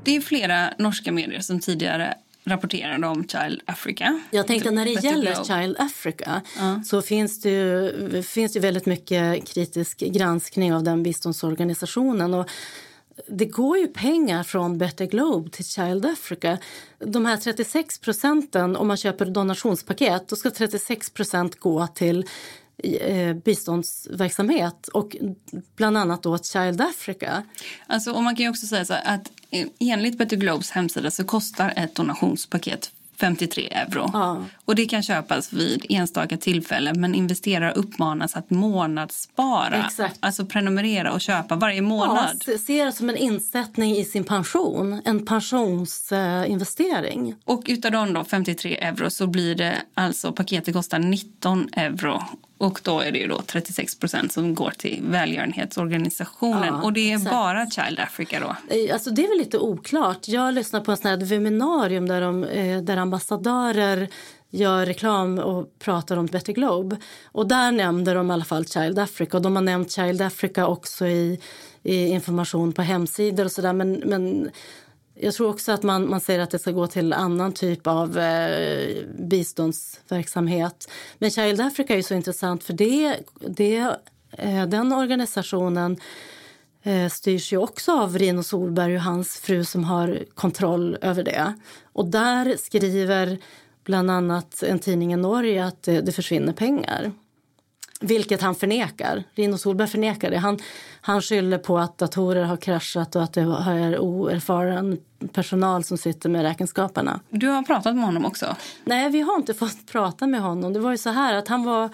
Det 0.04 0.16
är 0.16 0.20
flera 0.20 0.72
norska 0.78 1.12
medier 1.12 1.40
som 1.40 1.60
tidigare 1.60 2.14
rapporterade 2.44 3.06
om 3.06 3.28
Child 3.28 3.62
Africa. 3.66 4.20
Jag 4.30 4.46
tänkte 4.46 4.70
när 4.70 4.84
det 4.84 4.90
gäller. 4.90 5.44
Child 5.44 5.76
Africa 5.78 6.42
så 6.84 7.02
finns 7.02 7.40
det, 7.40 7.50
ju, 7.50 8.22
finns 8.22 8.52
det 8.52 8.60
väldigt 8.60 8.86
mycket 8.86 9.48
kritisk 9.48 9.98
granskning 9.98 10.74
av 10.74 10.82
den 10.82 11.02
biståndsorganisationen. 11.02 12.34
Och 12.34 12.50
det 13.28 13.46
går 13.46 13.78
ju 13.78 13.86
pengar 13.86 14.42
från 14.42 14.78
Better 14.78 15.06
Globe 15.06 15.50
till 15.50 15.64
Child 15.64 16.06
Africa. 16.06 16.58
De 16.98 17.26
här 17.26 17.36
36 17.36 17.98
procenten, 17.98 18.76
om 18.76 18.88
man 18.88 18.96
köper 18.96 19.26
donationspaket, 19.26 20.28
då 20.28 20.36
ska 20.36 20.50
36 20.50 21.10
procent 21.10 21.60
gå 21.60 21.86
till 21.86 22.26
biståndsverksamhet 23.44 24.88
och 24.88 25.16
bland 25.76 25.96
annat 25.96 26.22
då 26.22 26.38
Child 26.38 26.80
Africa. 26.80 27.42
Alltså, 27.86 28.12
och 28.12 28.22
man 28.22 28.36
kan 28.36 28.44
ju 28.44 28.50
också 28.50 28.66
säga 28.66 28.84
här 28.90 29.14
att 29.14 29.30
eh, 29.50 29.66
enligt 29.80 30.18
Better 30.18 30.36
Globes 30.36 30.70
hemsida 30.70 31.10
så 31.10 31.24
kostar 31.24 31.72
ett 31.76 31.94
donationspaket 31.94 32.90
53 33.20 33.68
euro. 33.72 34.10
Ja. 34.12 34.44
Och 34.64 34.74
det 34.74 34.86
kan 34.86 35.02
köpas 35.02 35.52
vid 35.52 35.86
enstaka 35.88 36.36
tillfällen 36.36 37.00
men 37.00 37.14
investerare 37.14 37.72
uppmanas 37.72 38.36
att 38.36 38.50
månadsspara. 38.50 39.84
Exakt. 39.86 40.16
Alltså 40.20 40.46
prenumerera 40.46 41.12
och 41.12 41.20
köpa 41.20 41.56
varje 41.56 41.76
Ja, 41.76 41.82
månad. 41.82 42.42
se- 42.44 42.58
ser 42.58 42.86
det 42.86 42.92
som 42.92 43.10
en 43.10 43.16
insättning 43.16 43.96
i 43.96 44.04
sin 44.04 44.24
pension, 44.24 45.00
en 45.04 45.26
pensionsinvestering. 45.26 47.34
Och 47.44 47.62
utav 47.66 47.92
de 47.92 48.12
då 48.12 48.24
53 48.24 48.76
euro 48.78 49.10
så 49.10 49.26
blir 49.26 49.54
det 49.54 49.76
alltså 49.94 50.32
paketet 50.32 50.74
kostar 50.74 50.98
19 50.98 51.68
euro. 51.72 52.22
Och 52.58 52.80
då 52.82 53.00
är 53.00 53.12
det 53.12 53.18
ju 53.18 53.26
då 53.26 53.42
36 53.46 53.98
procent 53.98 54.32
som 54.32 54.54
går 54.54 54.70
till 54.70 55.02
välgörenhetsorganisationen. 55.02 56.64
Ja, 56.66 56.82
och 56.82 56.92
det 56.92 57.12
är 57.12 57.16
exakt. 57.16 57.30
bara 57.30 57.70
Child 57.70 58.00
Africa 58.00 58.40
då. 58.40 58.74
Eh, 58.76 58.92
Alltså 58.92 59.10
det 59.10 59.24
är 59.24 59.28
väl 59.28 59.38
lite 59.38 59.58
oklart. 59.58 60.28
Jag 60.28 60.54
lyssnade 60.54 60.84
på 60.84 60.90
en 60.90 60.96
sån 60.96 61.10
här 61.10 61.16
webbinarium 61.16 62.08
där, 62.08 62.20
de, 62.20 62.44
eh, 62.44 62.82
där 62.82 62.96
ambassadörer 62.96 64.08
gör 64.50 64.86
reklam 64.86 65.38
och 65.38 65.78
pratar 65.78 66.16
om 66.16 66.26
Better 66.26 66.52
Globe. 66.52 66.96
Och 67.24 67.48
där 67.48 67.72
nämnde 67.72 68.14
de 68.14 68.30
i 68.30 68.32
alla 68.34 68.44
fall 68.44 68.66
Child 68.66 68.98
Africa. 68.98 69.36
Och 69.36 69.42
de 69.42 69.56
har 69.56 69.62
nämnt 69.62 69.92
Child 69.92 70.22
Africa 70.22 70.66
också 70.66 71.06
i, 71.06 71.40
i 71.82 72.06
information 72.06 72.72
på 72.72 72.82
hemsidor 72.82 73.44
och 73.44 73.52
sådär. 73.52 73.72
Men, 73.72 73.92
men 73.92 74.50
jag 75.20 75.34
tror 75.34 75.48
också 75.48 75.72
att 75.72 75.82
man, 75.82 76.10
man 76.10 76.20
säger 76.20 76.40
att 76.40 76.50
det 76.50 76.58
ska 76.58 76.70
gå 76.70 76.86
till 76.86 77.12
annan 77.12 77.52
typ 77.52 77.86
av 77.86 78.18
eh, 78.18 79.04
biståndsverksamhet. 79.18 80.90
Men 81.18 81.30
Child 81.30 81.60
Africa 81.60 81.92
är 81.92 81.96
ju 81.96 82.02
så 82.02 82.14
intressant 82.14 82.64
för 82.64 82.72
det, 82.72 83.16
det, 83.40 83.96
eh, 84.30 84.66
den 84.66 84.92
organisationen 84.92 85.96
eh, 86.82 87.08
styrs 87.08 87.52
ju 87.52 87.56
också 87.56 88.00
av 88.00 88.18
Rino 88.18 88.42
Solberg 88.42 88.96
och 88.96 89.02
hans 89.02 89.38
fru 89.38 89.64
som 89.64 89.84
har 89.84 90.24
kontroll 90.34 90.98
över 91.00 91.22
det. 91.22 91.54
Och 91.92 92.06
där 92.06 92.56
skriver 92.56 93.38
bland 93.84 94.10
annat 94.10 94.62
en 94.62 94.78
tidning 94.78 95.12
i 95.12 95.16
Norge 95.16 95.64
att 95.64 95.82
det, 95.82 96.00
det 96.00 96.12
försvinner 96.12 96.52
pengar. 96.52 97.12
Vilket 98.00 98.42
han 98.42 98.54
förnekar. 98.54 99.24
Rino 99.34 99.58
Solberg 99.58 99.88
förnekar 99.88 100.30
det. 100.30 100.38
Han, 100.38 100.58
han 101.00 101.22
skyller 101.22 101.58
på 101.58 101.78
att 101.78 101.98
datorer 101.98 102.42
har 102.42 102.56
kraschat 102.56 103.16
och 103.16 103.22
att 103.22 103.32
det 103.32 103.40
är 103.40 103.98
oerfaren 103.98 104.98
personal 105.32 105.84
som 105.84 105.98
sitter 105.98 106.28
med 106.28 106.42
räkenskaperna. 106.42 107.20
Du 107.30 107.46
har 107.46 107.62
pratat 107.62 107.94
med 107.94 108.04
honom 108.04 108.24
också. 108.24 108.56
Nej, 108.84 109.10
vi 109.10 109.20
har 109.20 109.36
inte 109.36 109.54
fått 109.54 109.86
prata 109.92 110.26
med 110.26 110.40
honom. 110.40 110.72
Det 110.72 110.80
var 110.80 110.90
ju 110.90 110.98
så 110.98 111.10
här 111.10 111.34
att 111.34 111.48
han 111.48 111.64
var, 111.64 111.90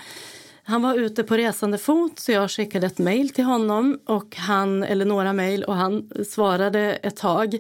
han 0.62 0.83
var 0.83 0.95
ute 0.95 1.23
på 1.23 1.37
resande 1.37 1.79
fot 1.79 2.19
så 2.19 2.33
jag 2.33 2.51
skickade 2.51 2.87
ett 2.87 2.99
mejl 2.99 3.29
till 3.29 3.45
honom 3.45 3.99
och 4.07 4.37
han, 4.37 4.83
eller 4.83 5.05
några 5.05 5.33
mejl 5.33 5.64
och 5.64 5.75
han 5.75 6.11
svarade 6.29 6.81
ett 6.81 7.17
tag. 7.17 7.57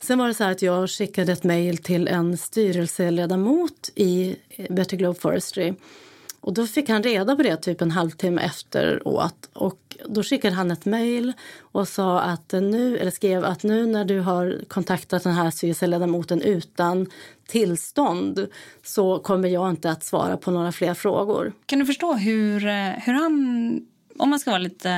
Sen 0.00 0.18
var 0.18 0.28
det 0.28 0.34
så 0.34 0.44
här 0.44 0.52
att 0.52 0.62
jag 0.62 0.90
skickade 0.90 1.32
ett 1.32 1.44
mejl 1.44 1.78
till 1.78 2.08
en 2.08 2.36
styrelseledamot 2.36 3.90
i 3.94 4.36
Better 4.70 4.96
Globe 4.96 5.20
Forestry. 5.20 5.74
Och 6.40 6.54
då 6.54 6.66
fick 6.66 6.88
han 6.88 7.02
reda 7.02 7.36
på 7.36 7.42
det 7.42 7.56
typ 7.56 7.80
en 7.80 7.90
halvtimme 7.90 8.42
efteråt. 8.42 9.48
Och 9.52 9.96
då 10.08 10.22
skickade 10.22 10.54
han 10.54 10.70
ett 10.70 10.84
mejl 10.84 11.32
och 11.60 11.88
sa 11.88 12.20
att 12.20 12.52
nu, 12.52 12.98
eller 12.98 13.10
skrev 13.10 13.44
att 13.44 13.62
nu 13.62 13.86
när 13.86 14.04
du 14.04 14.20
har 14.20 14.58
kontaktat 14.68 15.24
den 15.24 15.34
här 15.34 15.50
styrelseledamoten 15.50 16.42
utan 16.42 17.06
tillstånd 17.46 18.46
så 18.84 19.18
kommer 19.18 19.48
jag 19.48 19.70
inte 19.70 19.90
att 19.90 20.04
svara 20.04 20.36
på 20.36 20.50
några 20.50 20.72
fler 20.72 20.94
frågor. 20.94 21.52
Kan 21.66 21.78
du 21.78 21.86
förstå 21.86 22.14
hur, 22.14 22.66
eh, 22.66 22.90
hur 22.90 23.12
han... 23.12 23.80
Om 24.18 24.30
man 24.30 24.38
ska 24.38 24.50
vara 24.50 24.62
lite... 24.62 24.90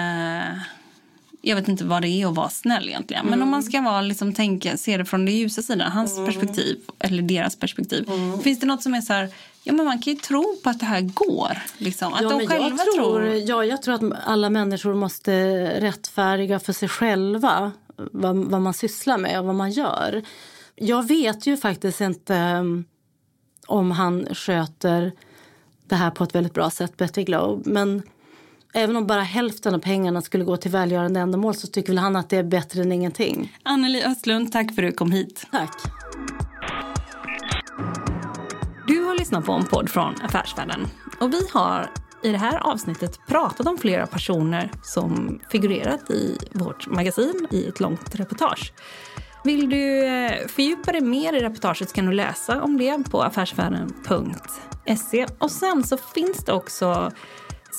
Jag 1.43 1.57
vet 1.57 1.69
inte 1.69 1.85
vad 1.85 2.03
det 2.03 2.09
är 2.09 2.27
att 2.27 2.35
vara 2.35 2.49
snäll 2.49 2.89
egentligen. 2.89 3.27
Men 3.27 3.43
om 3.43 3.49
man 3.51 3.63
ska 3.63 3.81
vara, 3.81 4.01
liksom, 4.01 4.35
tänka, 4.35 4.77
se 4.77 4.97
det 4.97 5.05
från 5.05 5.25
den 5.25 5.35
ljusa 5.35 5.63
sidan, 5.63 5.93
hans 5.93 6.27
perspektiv 6.27 6.79
eller 6.99 7.23
deras 7.23 7.57
perspektiv. 7.57 8.11
Finns 8.43 8.61
det 8.61 8.67
något 8.67 8.83
som 8.83 8.95
är 8.95 9.01
så 9.01 9.13
här... 9.13 9.29
Ja, 9.63 9.73
men 9.73 9.85
man 9.85 9.99
kan 9.99 10.13
ju 10.13 10.19
tro 10.19 10.57
på 10.65 10.71
att 10.71 10.81
det 10.81 10.87
här 10.87 11.01
går. 11.01 11.59
Liksom. 11.79 12.13
Att 12.13 12.23
ja, 12.23 12.29
de 12.29 12.47
själva 12.47 12.69
jag 12.69 12.79
tror, 12.79 12.95
tror... 12.95 13.27
Ja, 13.27 13.65
jag 13.65 13.83
tror 13.83 13.95
att 13.95 14.23
alla 14.25 14.51
människor 14.51 14.95
måste 14.95 15.33
rättfärdiga 15.81 16.59
för 16.59 16.73
sig 16.73 16.89
själva 16.89 17.73
vad, 17.97 18.37
vad 18.37 18.61
man 18.61 18.75
sysslar 18.75 19.19
med 19.19 19.39
och 19.39 19.47
vad 19.47 19.55
man 19.55 19.71
gör. 19.71 20.23
Jag 20.75 21.09
vet 21.09 21.47
ju 21.47 21.57
faktiskt 21.57 22.01
inte 22.01 22.35
um, 22.35 22.85
om 23.67 23.91
han 23.91 24.27
sköter 24.35 25.13
det 25.87 25.97
här 25.97 26.11
på 26.11 26.25
ett 26.25 26.35
väldigt 26.35 26.55
bra 26.55 26.71
sätt, 26.71 26.97
Betty 26.97 27.25
Globe. 27.25 27.71
Men 27.71 28.03
även 28.73 28.97
om 28.97 29.07
bara 29.07 29.23
hälften 29.23 29.75
av 29.75 29.79
pengarna 29.79 30.23
skulle 30.23 30.45
gå 30.45 30.57
till 30.57 30.71
välgörande 30.71 31.21
ändamål 31.21 31.55
så 31.55 31.67
tycker 31.67 31.89
väl 31.89 31.99
han 31.99 32.17
att 32.17 32.29
det 32.29 32.37
är 32.37 32.43
bättre 32.43 32.83
än 32.83 32.93
ingenting. 32.93 33.57
Anneli 33.63 34.05
Östlund, 34.05 34.53
tack 34.53 34.75
för 34.75 34.83
att 34.83 34.91
du 34.91 34.97
kom 34.97 35.13
hit. 35.13 35.47
Tack 35.51 35.73
lyssnar 39.21 39.41
på 39.41 39.53
en 39.53 39.67
podd 39.67 39.91
från 39.91 40.15
Affärsvärlden. 40.23 40.89
Och 41.21 41.33
vi 41.33 41.49
har 41.53 41.91
i 42.23 42.33
det 42.33 42.39
här 42.39 42.59
avsnittet 42.59 43.21
pratat 43.27 43.67
om 43.67 43.79
flera 43.79 44.07
personer 44.07 44.71
som 44.83 45.41
figurerat 45.51 46.11
i 46.11 46.39
vårt 46.53 46.87
magasin 46.87 47.47
i 47.51 47.67
ett 47.67 47.81
långt 47.81 48.15
reportage. 48.15 48.73
Vill 49.45 49.71
du 49.71 50.07
eh, 50.07 50.47
fördjupa 50.47 50.93
dig 50.93 51.01
mer 51.01 51.33
i 51.33 51.41
reportaget 51.41 51.93
kan 51.93 52.07
du 52.07 52.13
läsa 52.13 52.63
om 52.63 52.79
det 52.79 53.11
på 53.11 53.23
affärsvärlden.se. 53.23 55.27
Och 55.39 55.51
sen 55.51 55.85
så 55.85 55.97
finns 55.97 56.45
det 56.45 56.53
också 56.53 57.11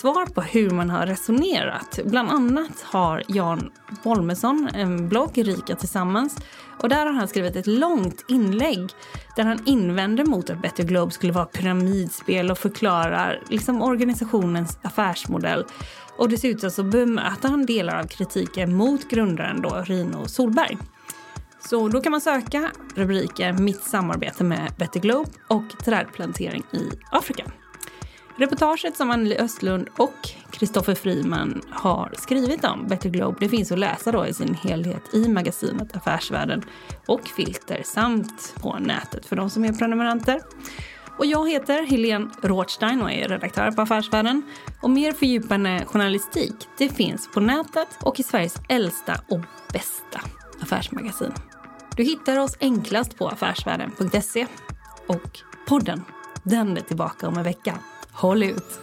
svar 0.02 0.26
på 0.26 0.42
hur 0.42 0.70
man 0.70 0.90
har 0.90 1.06
resonerat. 1.06 2.00
Bland 2.06 2.30
annat 2.30 2.82
har 2.84 3.24
Jan 3.28 3.72
Bolmesson 4.04 4.70
en 4.74 5.10
blogg, 5.10 5.48
Rika 5.48 5.76
Tillsammans. 5.76 6.38
Och 6.80 6.90
där 6.90 7.06
har 7.06 7.14
han 7.14 7.28
skrivit 7.28 7.56
ett 7.56 7.68
långt 7.68 8.26
inlägg 8.28 8.90
där 9.36 9.44
han 9.44 9.60
invänder 9.66 10.26
mot 10.26 10.50
att 10.50 10.62
Better 10.62 10.84
Globe 10.84 11.12
skulle 11.12 11.34
vara 11.34 11.46
pyramidspel 11.46 12.52
och 12.52 12.58
förklarar 12.58 13.40
liksom 13.50 13.82
organisationens 13.82 14.80
affärsmodell. 14.82 15.66
Och 16.18 16.30
dessutom 16.30 16.72
så 16.72 16.84
bemöter 16.84 17.50
han 17.50 17.66
delar 17.66 18.00
av 18.00 18.08
kritiken 18.08 18.76
mot 18.76 19.10
grundaren 19.10 19.62
då, 19.62 19.84
Rino 19.86 20.28
Solberg. 20.28 20.78
Så 21.60 21.88
då 21.88 22.02
kan 22.02 22.12
man 22.12 22.22
söka 22.22 22.72
rubriken 22.96 23.64
Mitt 23.64 23.84
samarbete 23.84 24.44
med 24.44 24.74
Better 24.78 25.00
Globe 25.00 25.30
och 25.48 25.70
trädplantering 25.86 26.64
i 26.72 26.90
Afrika. 27.12 27.44
Reportaget 28.36 28.98
som 28.98 29.12
Anneli 29.12 29.38
Östlund 29.38 29.90
och 29.98 30.30
Kristoffer 30.52 30.96
Friman 30.96 31.62
har 31.70 32.14
skrivit 32.18 32.64
om 32.64 32.88
Better 32.88 33.10
Globe 33.10 33.38
det 33.40 33.50
finns 33.50 33.72
att 33.72 33.80
läsa 33.80 34.12
då 34.12 34.28
i 34.28 34.34
sin 34.34 34.54
helhet 34.54 35.14
i 35.14 35.28
magasinet 35.28 35.96
Affärsvärlden 35.96 36.64
och 37.06 37.28
Filter 37.28 37.82
samt 37.86 38.56
på 38.62 38.80
nätet 38.80 39.26
för 39.26 39.36
de 39.36 39.50
som 39.50 39.66
är 39.66 39.74
prenumeranter. 39.74 40.42
Och 41.18 41.26
jag 41.26 41.50
heter 41.50 41.84
Helene 41.84 42.30
Rothstein 42.42 43.02
och 43.02 43.12
är 43.12 43.28
redaktör 43.28 43.72
på 43.72 43.82
Affärsvärlden. 43.82 44.44
Och 44.82 44.90
mer 44.90 45.12
fördjupande 45.12 45.86
journalistik 45.86 46.56
det 46.78 46.90
finns 46.90 47.30
på 47.34 47.40
nätet 47.40 47.88
och 48.02 48.20
i 48.20 48.24
Sveriges 48.24 48.56
äldsta 48.70 49.22
och 49.30 49.42
bästa 49.74 50.22
affärsmagasin. 50.62 51.32
Du 51.96 52.04
hittar 52.04 52.40
oss 52.40 52.58
enklast 52.60 53.18
på 53.18 53.28
affärsvärlden.se 53.28 54.48
och 55.08 55.40
podden, 55.68 56.04
den 56.44 56.78
är 56.78 56.82
tillbaka 56.82 57.28
om 57.28 57.38
en 57.38 57.44
vecka. 57.44 57.80
Håll 58.12 58.44
ut! 58.44 58.80